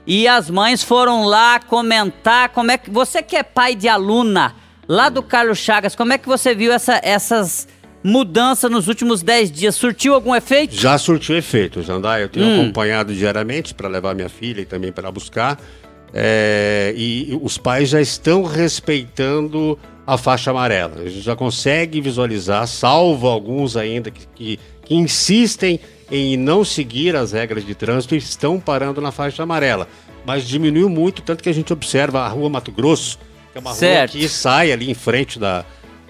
[0.06, 4.54] e as mães foram lá comentar como é que você que é pai de aluna
[4.86, 7.66] lá do Carlos Chagas, como é que você viu essa- essas
[8.04, 9.74] mudanças nos últimos 10 dias?
[9.74, 10.74] Surtiu algum efeito?
[10.74, 12.22] Já surtiu efeito, Jandai.
[12.22, 12.60] Eu tenho Hum.
[12.62, 15.58] acompanhado diariamente para levar minha filha e também para buscar.
[16.12, 21.00] É, e os pais já estão respeitando a faixa amarela.
[21.00, 25.80] A gente já consegue visualizar, salvo alguns ainda que, que, que insistem
[26.12, 29.88] em não seguir as regras de trânsito e estão parando na faixa amarela.
[30.26, 33.18] Mas diminuiu muito, tanto que a gente observa a rua Mato Grosso,
[33.52, 34.12] que é uma Certo.
[34.12, 35.64] rua que sai ali em frente da,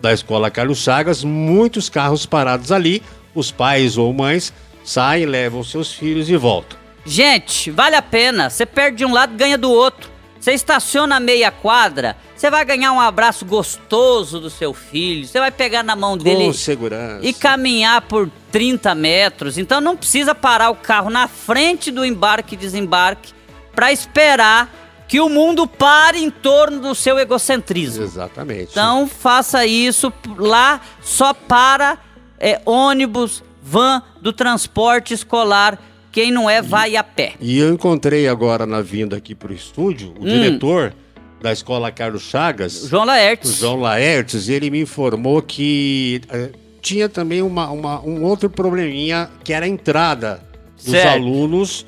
[0.04, 3.02] da escola Carlos Chagas, muitos carros parados ali,
[3.34, 4.52] os pais ou mães
[4.84, 6.78] saem, levam seus filhos e voltam.
[7.06, 8.50] Gente, vale a pena.
[8.50, 10.10] Você perde de um lado, ganha do outro.
[10.38, 15.50] Você estaciona meia quadra, você vai ganhar um abraço gostoso do seu filho, você vai
[15.50, 17.26] pegar na mão dele Com segurança.
[17.26, 19.56] e caminhar por 30 metros.
[19.56, 23.32] Então não precisa parar o carro na frente do embarque e desembarque
[23.74, 28.02] para esperar que o mundo pare em torno do seu egocentrismo.
[28.04, 28.70] Exatamente.
[28.70, 31.98] Então faça isso lá só para
[32.38, 35.78] é, ônibus, van do transporte escolar.
[36.10, 37.34] Quem não é, vai a pé.
[37.40, 40.28] E eu encontrei agora na vinda aqui pro estúdio o Hum.
[40.28, 40.94] diretor
[41.42, 42.86] da escola Carlos Chagas.
[42.88, 43.50] João Laertes.
[43.50, 46.50] O João Laertes, e ele me informou que eh,
[46.80, 50.40] tinha também uma, uma- um outro probleminha que era a entrada
[50.76, 51.08] dos Certo.
[51.14, 51.84] alunos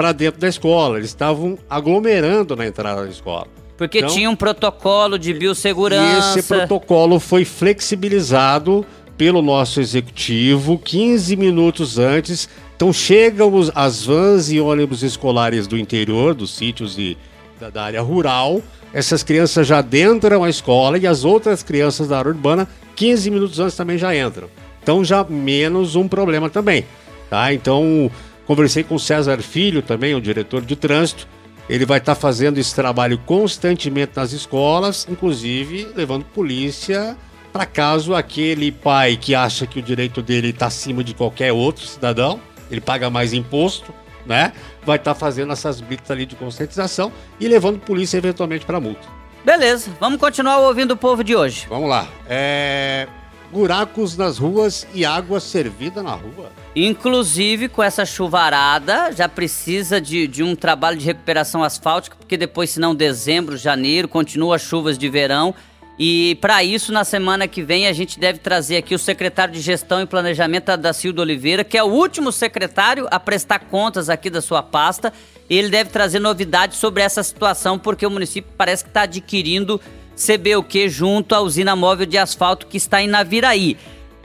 [0.00, 0.96] para dentro da escola.
[0.96, 3.46] Eles estavam aglomerando na entrada da escola.
[3.76, 6.38] Porque Então- tinha um protocolo de E biossegurança.
[6.38, 8.84] esse protocolo foi flexibilizado
[9.18, 12.48] pelo nosso executivo 15 minutos antes.
[12.74, 17.18] Então chegam os- as vans e ônibus escolares do interior, dos sítios e
[17.60, 18.62] da, da área rural.
[18.94, 23.60] Essas crianças já adentram a escola e as outras crianças da área urbana 15 minutos
[23.60, 24.48] antes também já entram.
[24.82, 26.86] Então já menos um problema também,
[27.28, 27.52] tá?
[27.52, 28.10] Então
[28.50, 31.28] conversei com o César Filho também, o diretor de trânsito.
[31.68, 37.16] Ele vai estar fazendo esse trabalho constantemente nas escolas, inclusive levando polícia
[37.52, 41.86] para caso aquele pai que acha que o direito dele está acima de qualquer outro
[41.86, 43.94] cidadão, ele paga mais imposto,
[44.26, 44.52] né?
[44.84, 49.06] Vai estar fazendo essas blitz ali de conscientização e levando polícia eventualmente para multa.
[49.44, 51.68] Beleza, vamos continuar ouvindo o povo de hoje.
[51.68, 52.08] Vamos lá.
[52.28, 53.06] É...
[53.52, 56.50] Buracos nas ruas e água servida na rua.
[56.74, 62.70] Inclusive, com essa chuvarada, já precisa de, de um trabalho de recuperação asfáltica, porque depois,
[62.70, 65.52] senão, dezembro, janeiro, continua as chuvas de verão.
[65.98, 69.60] E para isso, na semana que vem, a gente deve trazer aqui o secretário de
[69.60, 74.40] Gestão e Planejamento, Adacildo Oliveira, que é o último secretário a prestar contas aqui da
[74.40, 75.12] sua pasta.
[75.48, 79.80] Ele deve trazer novidades sobre essa situação, porque o município parece que está adquirindo
[80.16, 83.76] CBUQ junto à usina móvel de asfalto que está em Naviraí.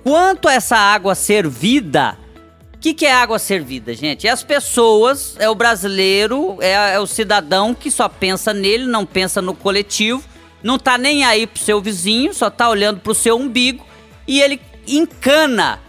[0.03, 2.17] Quanto a essa água servida,
[2.75, 4.27] o que, que é água servida, gente?
[4.27, 9.05] É as pessoas, é o brasileiro, é, é o cidadão que só pensa nele, não
[9.05, 10.23] pensa no coletivo,
[10.61, 13.85] não tá nem aí pro seu vizinho, só tá olhando pro seu umbigo
[14.27, 15.79] e ele encana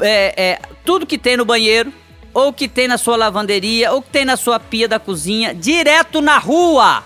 [0.00, 1.92] é, é, tudo que tem no banheiro,
[2.32, 6.20] ou que tem na sua lavanderia, ou que tem na sua pia da cozinha, direto
[6.20, 7.04] na rua.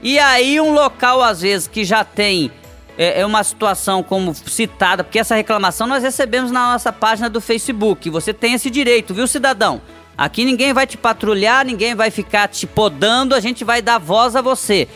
[0.00, 2.52] E aí um local, às vezes, que já tem
[2.98, 7.40] é, é, uma situação como citada, porque essa reclamação nós recebemos na nossa página do
[7.40, 8.10] Facebook.
[8.10, 9.80] Você tem esse direito, viu, cidadão?
[10.16, 14.34] Aqui ninguém vai te patrulhar, ninguém vai ficar te podando, a gente vai dar voz
[14.34, 14.88] a você.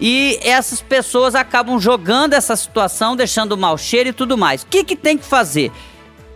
[0.00, 4.62] E essas pessoas acabam jogando essa situação, deixando mau cheiro e tudo mais.
[4.62, 5.70] O que, que tem que fazer?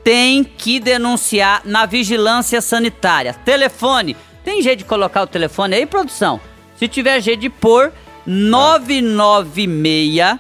[0.05, 3.33] Tem que denunciar na vigilância sanitária.
[3.33, 4.15] Telefone.
[4.45, 6.39] Tem jeito de colocar o telefone aí, produção?
[6.77, 7.91] Se tiver jeito de pôr,
[8.27, 10.39] 996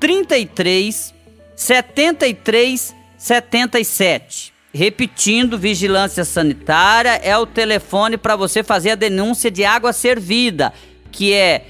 [0.00, 1.14] 33
[1.56, 4.52] 73 77.
[4.72, 10.72] Repetindo, vigilância sanitária é o telefone para você fazer a denúncia de água servida,
[11.10, 11.66] que é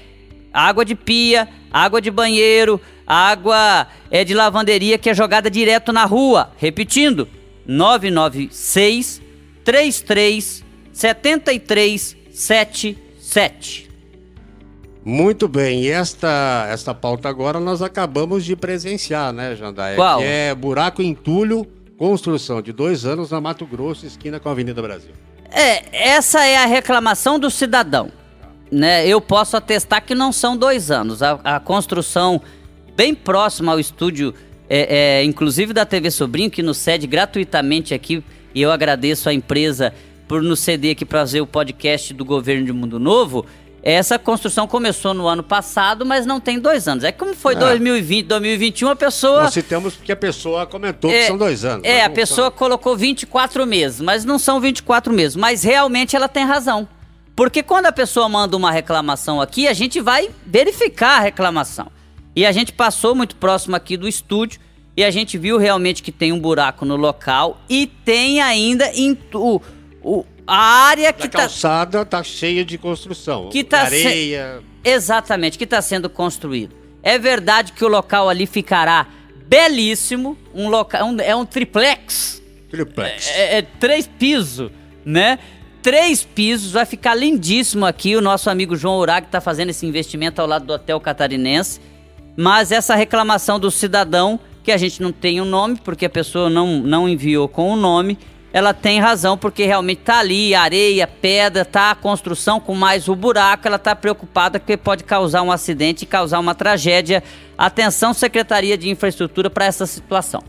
[0.53, 6.05] água de pia, água de banheiro, água é de lavanderia que é jogada direto na
[6.05, 6.51] rua.
[6.57, 7.27] Repetindo,
[7.65, 9.21] 996
[9.63, 10.63] 33
[10.93, 13.88] 73 77.
[15.09, 19.95] Muito bem, e esta, esta pauta agora nós acabamos de presenciar, né, Jandaia?
[19.95, 20.19] Qual?
[20.19, 21.65] Que é buraco entulho,
[21.97, 25.09] construção de dois anos na Mato Grosso, esquina com a Avenida Brasil.
[25.51, 28.11] É, essa é a reclamação do cidadão.
[28.71, 29.07] Né?
[29.07, 31.23] Eu posso atestar que não são dois anos.
[31.23, 32.39] A, a construção
[32.95, 34.31] bem próxima ao estúdio,
[34.69, 39.33] é, é, inclusive da TV Sobrinho, que nos cede gratuitamente aqui, e eu agradeço a
[39.33, 39.91] empresa
[40.27, 43.43] por nos ceder aqui para fazer o podcast do Governo de Mundo Novo.
[43.81, 47.03] Essa construção começou no ano passado, mas não tem dois anos.
[47.03, 47.59] É como foi É.
[47.59, 49.43] 2020, 2021, a pessoa.
[49.43, 51.85] Nós citamos porque a pessoa comentou É, que são dois anos.
[51.85, 55.35] É, mas a pessoa colocou 24 meses, mas não são 24 meses.
[55.35, 56.87] Mas realmente ela tem razão.
[57.35, 61.87] Porque quando a pessoa manda uma reclamação aqui, a gente vai verificar a reclamação.
[62.35, 64.59] E a gente passou muito próximo aqui do estúdio
[64.95, 69.17] e a gente viu realmente que tem um buraco no local e tem ainda em,
[69.33, 69.61] o,
[70.03, 73.49] o, a área que A está calçada tá cheia de construção.
[73.49, 74.61] que tá se- areia.
[74.83, 76.75] Exatamente, que está sendo construído.
[77.03, 79.07] É verdade que o local ali ficará
[79.47, 82.41] belíssimo, um local, um- é um triplex.
[82.69, 83.27] Triplex.
[83.29, 84.71] É, é três pisos,
[85.05, 85.39] né?
[85.81, 88.15] Três pisos, vai ficar lindíssimo aqui.
[88.15, 91.79] O nosso amigo João Urag está fazendo esse investimento ao lado do Hotel Catarinense.
[92.37, 96.49] Mas essa reclamação do cidadão, que a gente não tem o nome, porque a pessoa
[96.49, 98.17] não, não enviou com o nome,
[98.51, 103.15] ela tem razão, porque realmente tá ali areia, pedra, tá a construção com mais o
[103.15, 107.23] buraco, ela tá preocupada que pode causar um acidente e causar uma tragédia.
[107.57, 110.43] Atenção, Secretaria de Infraestrutura, para essa situação.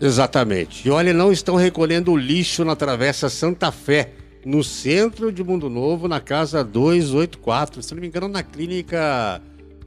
[0.00, 0.86] Exatamente.
[0.86, 4.12] E olha, não estão recolhendo lixo na Travessa Santa Fé,
[4.44, 7.82] no centro de Mundo Novo, na casa 284.
[7.82, 9.40] Se não me engano, na clínica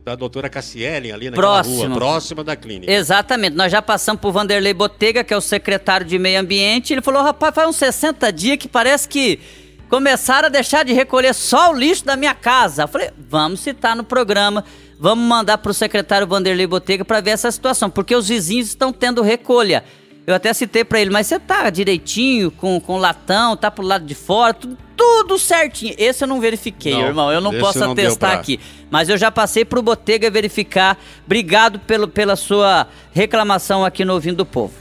[0.09, 1.87] da doutora Cassielen, ali naquela Próximo.
[1.87, 2.91] rua, próxima da clínica.
[2.91, 3.55] Exatamente.
[3.55, 6.93] Nós já passamos por Vanderlei Botega, que é o secretário de Meio Ambiente.
[6.93, 9.39] Ele falou: rapaz, faz uns 60 dias que parece que
[9.87, 12.83] começaram a deixar de recolher só o lixo da minha casa.
[12.83, 14.63] Eu falei: vamos citar no programa,
[14.99, 18.91] vamos mandar para o secretário Vanderlei Botega para ver essa situação, porque os vizinhos estão
[18.91, 19.83] tendo recolha.
[20.29, 24.05] Eu até citei para ele, mas você tá direitinho com, com latão, tá pro lado
[24.05, 25.95] de fora, tudo, tudo certinho.
[25.97, 27.31] Esse eu não verifiquei, Não, irmão.
[27.31, 28.59] Eu não posso não atestar pra- aqui.
[28.91, 30.99] Mas eu já passei pro Botega verificar.
[31.25, 34.73] Obrigado pelo, pela sua reclamação aqui no Ouvindo do Povo.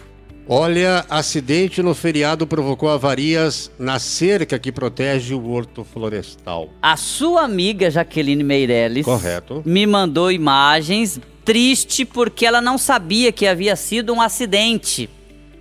[0.46, 6.68] Olha, acidente no feriado provocou avarias na cerca que protege o horto florestal.
[6.82, 9.62] A sua amiga Jaqueline Meirelles Correto.
[9.64, 15.08] me mandou imagens triste porque ela não sabia que havia sido um acidente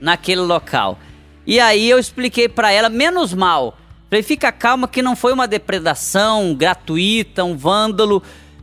[0.02, 0.98] naquele local.
[1.46, 3.78] E aí eu expliquei pra ela, menos mal.
[4.10, 8.22] Falei, fica calma que não foi uma depredação gratuita, um vândalo.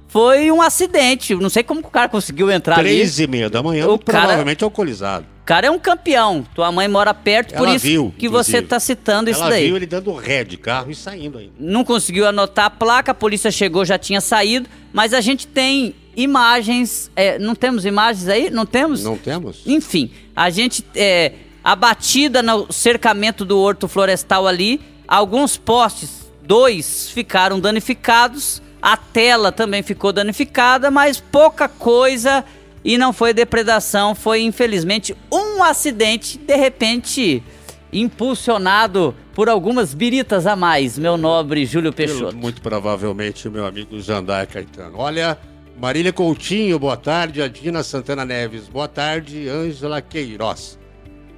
[0.09, 1.35] Foi um acidente.
[1.35, 2.89] Não sei como o cara conseguiu entrar ali.
[2.91, 5.27] Três e meia da manhã, O cara- provavelmente alcoolizado.
[5.43, 6.47] O cara é um campeão.
[6.55, 8.69] Tua mãe mora perto, por Ela isso viu, que você inclusive.
[8.69, 9.67] tá citando isso Ela daí.
[9.67, 11.53] viu ele dando ré de carro e saindo ainda.
[11.59, 15.95] Não conseguiu anotar a placa, a polícia chegou, já tinha saído, mas a gente tem
[16.17, 17.11] imagens.
[17.17, 18.51] é, não temos imagens aí?
[18.51, 19.03] Não temos?
[19.05, 19.63] Não temos?
[19.67, 20.85] Enfim, a gente.
[20.95, 28.99] É, a batida no cercamento do horto florestal ali, alguns postes, dois ficaram danificados, a
[28.99, 32.45] tela também ficou danificada, mas pouca coisa
[32.85, 37.43] e não foi depredação, foi infelizmente um acidente, de repente
[37.91, 42.37] impulsionado por algumas biritas a mais, meu nobre Júlio Peixoto.
[42.37, 44.99] Muito provavelmente, meu amigo Jandai Caetano.
[44.99, 45.39] Olha,
[45.81, 47.43] Marília Coutinho, boa tarde.
[47.43, 49.49] Adina Santana Neves, boa tarde.
[49.49, 50.79] Ângela Queiroz.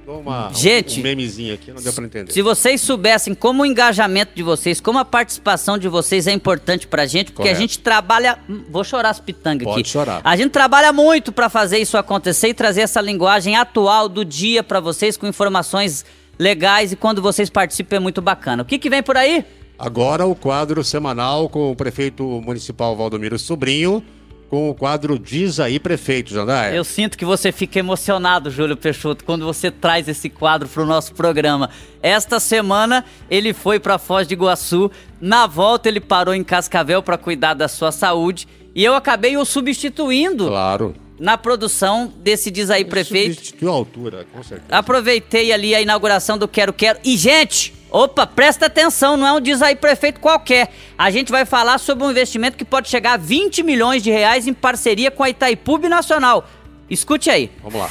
[0.07, 2.31] Uma, Gente, um memezinho aqui, não deu pra entender.
[2.31, 6.87] Se vocês soubessem como o engajamento de vocês, como a participação de vocês é importante
[6.87, 7.57] pra gente, porque Correto.
[7.57, 8.39] a gente trabalha.
[8.49, 9.89] Hum, Vou chorar as pitangas Pode aqui.
[9.89, 10.21] chorar.
[10.23, 14.63] A gente trabalha muito pra fazer isso acontecer e trazer essa linguagem atual do dia
[14.63, 16.05] pra vocês com informações
[16.39, 18.63] legais e quando vocês participam é muito bacana.
[18.63, 19.43] O que, que vem por aí?
[19.77, 24.01] Agora o quadro semanal com o prefeito municipal Valdomiro Sobrinho,
[24.49, 26.73] com o quadro Diz aí, prefeito, Jandaia.
[26.73, 30.85] Eu sinto que você fica emocionado, Júlio Peixoto, quando você traz esse quadro para o
[30.85, 31.69] nosso programa.
[32.01, 34.89] Esta semana ele foi para Foz de Iguaçu,
[35.19, 39.43] na volta ele parou em Cascavel para cuidar da sua saúde e eu acabei o
[39.43, 40.95] substituindo Claro.
[41.19, 43.35] na produção desse Diz aí, prefeito.
[43.35, 44.69] Substituiu a altura, com certeza.
[44.71, 46.99] Aproveitei ali a inauguração do Quero Quero.
[47.03, 50.69] E, gente, opa, presta atenção, não é um diz aí prefeito qualquer.
[50.97, 54.47] A gente vai falar sobre um investimento que pode chegar a 20 milhões de reais
[54.47, 56.45] em parceria com a Itaipu Nacional.
[56.89, 57.51] Escute aí.
[57.63, 57.89] Vamos lá.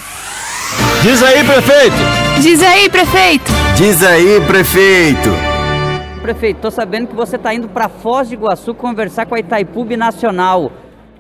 [1.03, 1.97] Diz aí, prefeito!
[2.41, 3.53] Diz aí, prefeito!
[3.77, 5.31] Diz aí, prefeito!
[6.23, 9.85] Prefeito, tô sabendo que você tá indo para Foz de Iguaçu conversar com a Itaipu
[9.97, 10.73] Nacional.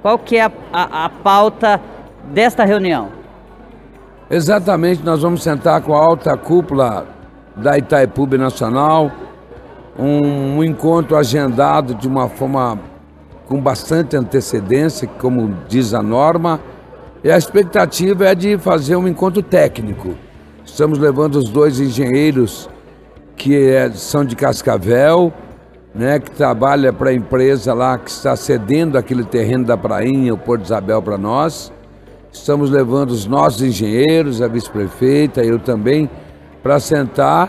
[0.02, 1.80] Qual que é a, a- a pauta
[2.32, 3.10] desta reunião?
[4.28, 7.06] Exatamente, nós vamos sentar com a alta cúpula
[7.56, 9.10] da Itaipu Nacional,
[9.98, 12.78] um, um encontro agendado de uma forma
[13.46, 16.60] com bastante antecedência, como diz a norma,
[17.24, 20.14] e a expectativa é de fazer um encontro técnico.
[20.64, 22.68] Estamos levando os dois engenheiros
[23.36, 25.32] que é- são de Cascavel,
[25.94, 30.38] né, que trabalha para a empresa lá que está cedendo aquele terreno da Prainha, o
[30.38, 31.72] Porto Isabel, para nós.
[32.30, 36.10] Estamos levando os nossos engenheiros, a vice-prefeita, eu também,
[36.66, 37.48] para sentar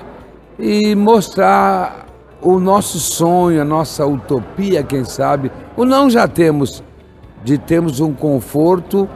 [0.59, 2.05] e mostrar
[2.39, 5.51] o nosso sonho, a nossa utopia, quem sabe.
[5.75, 6.83] O não já temos,
[7.43, 9.09] de termos um conforto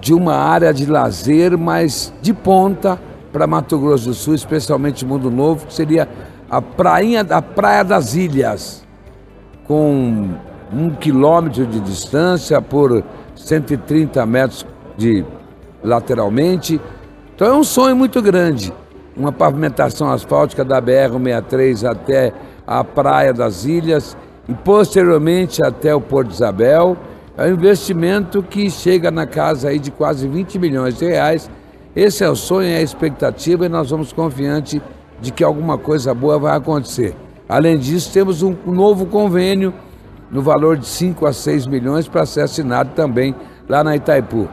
[0.00, 2.98] de uma área de lazer, mas de ponta
[3.30, 6.08] para Mato Grosso do Sul, especialmente Mundo Novo, que seria
[6.48, 8.82] a prainha da Praia das Ilhas,
[9.64, 10.30] com
[10.72, 13.04] um quilômetro de distância por
[13.36, 14.66] 130 metros
[14.96, 15.22] de
[15.84, 16.80] lateralmente.
[17.34, 18.72] Então é um sonho muito grande.
[19.18, 22.32] Uma pavimentação asfáltica da BR-163 até
[22.64, 24.16] a Praia das Ilhas
[24.48, 26.96] e posteriormente até o Porto Isabel.
[27.36, 31.50] É um investimento que chega na casa aí de quase 20 milhões de reais.
[31.96, 34.80] Esse é o sonho, é a expectativa e nós vamos confiante
[35.20, 37.16] de que alguma coisa boa vai acontecer.
[37.48, 39.74] Além disso, temos um novo convênio
[40.30, 43.34] no valor de 5 a 6 milhões para ser assinado também
[43.68, 44.48] lá na Itaipu.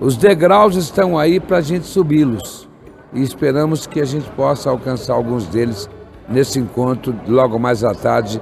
[0.00, 2.72] Os degraus estão aí para a gente subi-los
[3.14, 5.88] e esperamos que a gente possa alcançar alguns deles
[6.28, 8.40] nesse encontro logo mais à tarde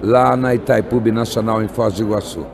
[0.00, 2.46] lá na Itaipu Nacional em Foz do Iguaçu.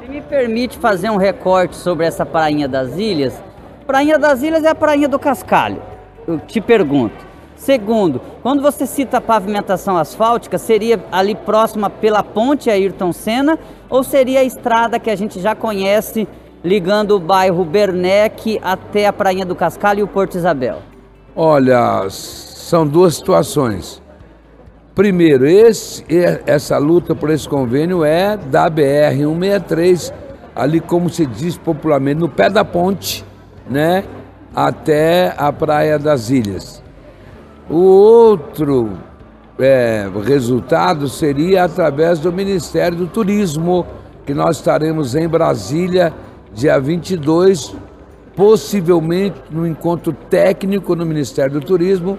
[0.00, 3.40] Se me permite fazer um recorte sobre essa Prainha das Ilhas,
[3.86, 5.82] Prainha das Ilhas é a Prainha do Cascalho.
[6.26, 7.30] Eu te pergunto.
[7.56, 13.58] Segundo, quando você cita a pavimentação asfáltica, seria ali próxima pela ponte Ayrton Senna
[13.90, 16.26] ou seria a estrada que a gente já conhece
[16.64, 20.78] ligando o bairro Bernec até a Prainha do Cascalho e o Porto Isabel?
[21.34, 24.02] Olha, são duas situações.
[24.94, 26.04] Primeiro, esse,
[26.44, 30.12] essa luta por esse convênio é da BR-163,
[30.54, 33.24] ali como se diz popularmente, no pé da ponte,
[33.68, 34.04] né?
[34.54, 36.82] Até a Praia das Ilhas.
[37.68, 38.90] O outro
[39.56, 43.86] é, resultado seria através do Ministério do Turismo,
[44.26, 46.12] que nós estaremos em Brasília,
[46.52, 47.76] dia 22,
[48.40, 52.18] possivelmente no encontro técnico no Ministério do Turismo,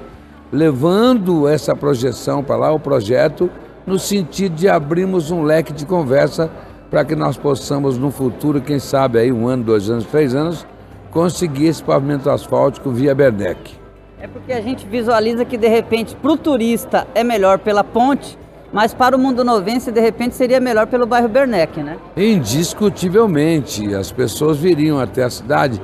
[0.52, 3.50] levando essa projeção para lá, o projeto,
[3.88, 6.48] no sentido de abrirmos um leque de conversa
[6.92, 10.64] para que nós possamos, no futuro, quem sabe aí um ano, dois anos, três anos,
[11.10, 13.72] conseguir esse pavimento asfáltico via Bernec.
[14.20, 18.38] É porque a gente visualiza que de repente para o turista é melhor pela ponte,
[18.72, 21.98] mas para o mundo novense de repente seria melhor pelo bairro Bernec, né?
[22.16, 25.82] Indiscutivelmente, as pessoas viriam até a cidade,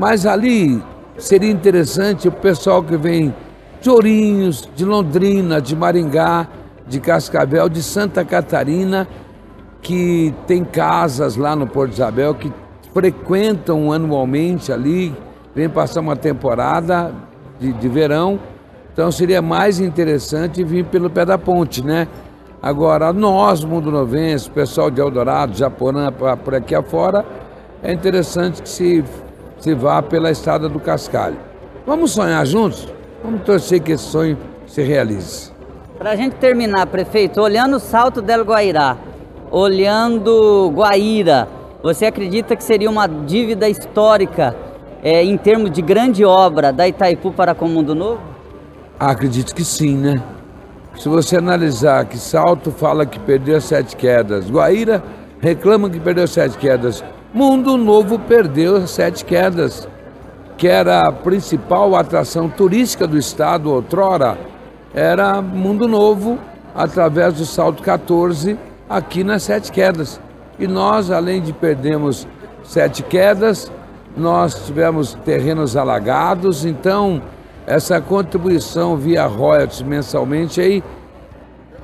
[0.00, 0.82] mas ali
[1.18, 3.34] seria interessante o pessoal que vem
[3.82, 6.48] de Ourinhos, de Londrina, de Maringá,
[6.88, 9.06] de Cascavel, de Santa Catarina,
[9.82, 12.50] que tem casas lá no Porto Isabel, que
[12.94, 15.14] frequentam anualmente ali,
[15.54, 17.12] vem passar uma temporada
[17.58, 18.40] de, de verão.
[18.94, 22.08] Então seria mais interessante vir pelo pé da ponte, né?
[22.62, 26.10] Agora, nós, Mundo Novense, pessoal de Eldorado, Japorã,
[26.42, 27.22] por aqui afora,
[27.82, 29.04] é interessante que se,
[29.60, 31.36] se vá pela estrada do Cascalho.
[31.86, 32.88] Vamos sonhar juntos?
[33.22, 34.36] Vamos torcer que esse sonho
[34.66, 35.52] se realize.
[35.98, 38.96] Para a gente terminar, prefeito, olhando o Salto del Guairá,
[39.50, 41.48] olhando Guaíra,
[41.82, 44.54] Você acredita que seria uma dívida histórica
[45.02, 48.20] é, em termos de grande obra da Itaipu para com o Mundo Novo?
[48.98, 50.22] Acredito que sim, né?
[50.98, 55.02] Se você analisar que Salto fala que perdeu sete quedas, Guaíra
[55.40, 57.02] reclama que perdeu sete quedas,
[57.32, 59.86] Mundo Novo perdeu sete quedas,
[60.58, 64.36] que era a principal atração turística do estado outrora,
[64.92, 66.40] era Mundo Novo
[66.74, 68.58] através do Salto 14
[68.88, 70.20] aqui nas sete quedas.
[70.58, 72.26] E nós, além de perdermos
[72.64, 73.70] sete quedas,
[74.16, 77.22] nós tivemos terrenos alagados, então
[77.64, 80.82] essa contribuição via royalties mensalmente aí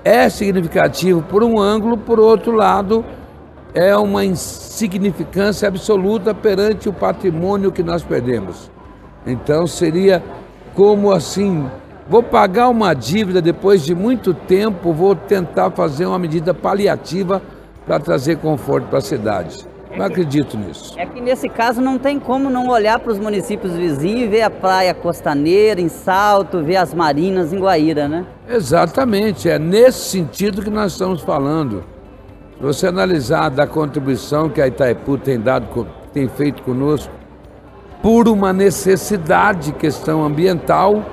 [0.05, 3.05] é significativo por um ângulo, por outro lado,
[3.77, 8.71] é uma insignificância absoluta perante o patrimônio que nós perdemos.
[9.27, 10.25] Então seria
[10.75, 11.71] como assim,
[12.09, 17.43] vou pagar uma dívida depois de muito tempo, vou tentar fazer uma medida paliativa
[17.87, 19.67] para trazer conforto para a cidade.
[19.95, 20.95] Não acredito nisso.
[20.99, 24.43] É que nesse caso não tem como não olhar para os municípios vizinhos e ver
[24.43, 28.25] a praia costaneira em Salto, ver as marinas em Guaíra, né?
[28.49, 31.96] Exatamente, é nesse sentido que nós estamos falando.
[32.61, 37.13] Você analisar da contribuição que a Itaipu tem dado, tem feito conosco,
[38.03, 41.05] por uma necessidade, questão ambiental,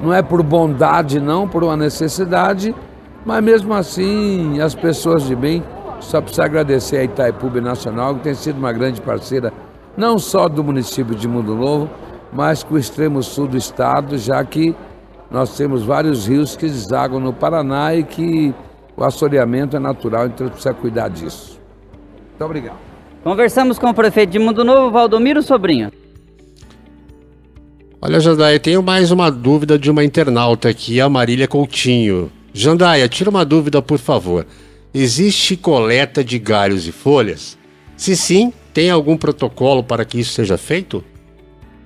[0.00, 2.74] não é por bondade não, por uma necessidade,
[3.24, 5.62] mas mesmo assim as pessoas de bem
[6.00, 9.52] só precisa agradecer a Itaipu Nacional, que tem sido uma grande parceira,
[9.96, 11.90] não só do município de Mundo Novo,
[12.32, 14.74] mas com o extremo sul do estado, já que
[15.30, 18.54] nós temos vários rios que desagam no Paraná e que
[19.00, 21.58] o assoreamento é natural, então precisa cuidar disso.
[22.28, 22.78] Muito obrigado.
[23.24, 25.90] Conversamos com o prefeito de Mundo Novo, Valdomiro Sobrinho.
[28.02, 32.30] Olha, Jandaia, tenho mais uma dúvida de uma internauta aqui, a Marília Coutinho.
[32.52, 34.46] Jandaia, tira uma dúvida, por favor.
[34.92, 37.56] Existe coleta de galhos e folhas?
[37.96, 41.04] Se sim, tem algum protocolo para que isso seja feito?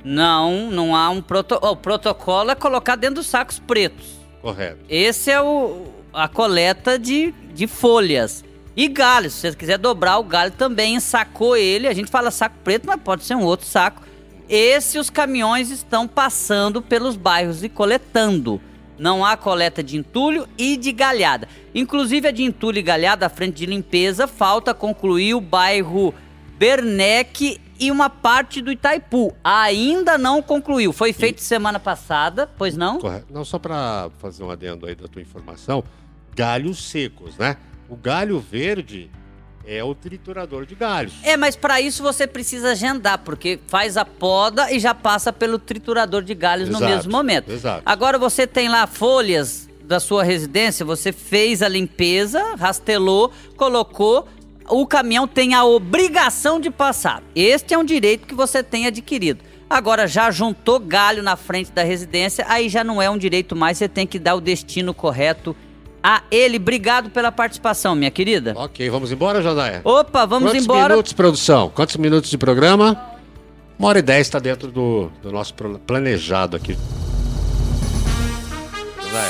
[0.04, 1.72] Não, não há um protocolo.
[1.72, 4.06] O protocolo é colocar dentro dos sacos pretos.
[4.40, 4.78] Correto.
[4.88, 8.44] Esse é o, a coleta de, de folhas.
[8.76, 11.86] E galhos, se você quiser dobrar o galho também, sacou ele.
[11.86, 14.02] A gente fala saco preto, mas pode ser um outro saco.
[14.48, 18.60] Esse os caminhões estão passando pelos bairros e coletando.
[18.98, 21.48] Não há coleta de entulho e de galhada.
[21.74, 26.14] Inclusive a de entulho e galhada, à frente de limpeza, falta concluir o bairro
[26.58, 29.34] Bernec e uma parte do Itaipu.
[29.42, 30.92] Ainda não concluiu.
[30.92, 32.98] Foi feito semana passada, pois não?
[32.98, 33.26] Correto.
[33.30, 35.82] Não, só para fazer um adendo aí da tua informação,
[36.35, 37.57] galhos secos, né?
[37.89, 39.11] O galho verde
[39.66, 41.14] é o triturador de galhos.
[41.22, 45.59] É, mas para isso você precisa agendar, porque faz a poda e já passa pelo
[45.59, 47.51] triturador de galhos Exato, no mesmo momento.
[47.51, 47.82] exato.
[47.87, 54.26] Agora você tem lá folhas da sua residência, você fez a limpeza, rastelou, colocou,
[54.68, 57.22] o caminhão tem a obrigação de passar.
[57.35, 59.45] Este é um direito que você tem adquirido.
[59.68, 63.78] Agora já juntou galho na frente da residência, aí já não é um direito mais,
[63.78, 65.57] você tem que dar o destino correto
[66.05, 66.59] a ele.
[66.59, 68.52] Obrigado pela participação, minha querida.
[68.55, 69.80] Ok, vamos embora, Jandaia?
[69.82, 70.88] Opa, vamos Quantos embora.
[70.90, 71.70] minutos, produção?
[71.70, 73.00] Quantos minutos de programa?
[73.78, 76.76] Uma hora e dez está dentro do, do nosso planejado aqui.